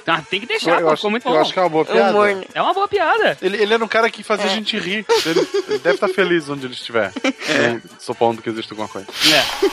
[0.06, 1.40] Ah, tem que deixar, Eu pô, acho- ficou muito eu bom.
[1.40, 2.34] acho que é uma boa piada.
[2.34, 2.44] Né?
[2.54, 3.36] É uma boa piada.
[3.42, 5.04] Ele, ele era um cara que fazia a gente rir.
[5.26, 7.12] Ele, ele deve estar feliz onde ele estiver.
[7.48, 7.78] É.
[7.98, 9.06] Supondo que existe alguma coisa.
[9.06, 9.68] É.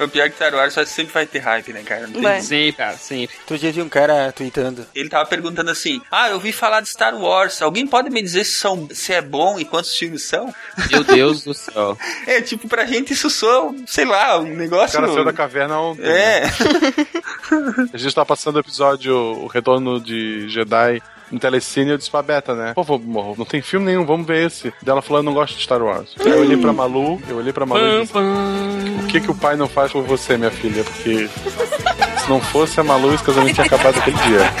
[0.00, 2.06] O pior é que Star Wars sempre vai ter hype, né, cara?
[2.06, 2.40] Não tem-.
[2.40, 3.36] Sempre, cara, sempre.
[3.40, 4.86] Outro dia vi um cara tweetando.
[4.94, 7.62] Ele tava perguntando assim: Ah, eu ouvi falar de Star Wars.
[7.62, 10.52] Alguém pode me dizer se, são, se é bom e quantos filmes são?
[10.90, 11.96] Meu Deus do céu.
[12.26, 14.98] É, tipo, pra gente isso soa, sei lá, um O negócio.
[14.98, 16.04] cara saiu da caverna ontem.
[16.04, 16.40] É.
[16.40, 16.50] né?
[17.92, 22.22] A gente tá passando o episódio O Retorno de Jedi no Telecine eu disse pra
[22.22, 22.72] Beta, né?
[22.74, 24.72] Pô, vou- morro, não tem filme nenhum, vamos ver esse.
[24.82, 26.14] Dela eu não gosto de Star Wars.
[26.20, 29.34] Aí eu olhei pra Malu, eu olhei pra Malu e disse, o que que o
[29.34, 30.82] pai não faz por você, minha filha?
[30.84, 34.52] Porque se não fosse a Malu, esse casamento tinha acabado aquele dia.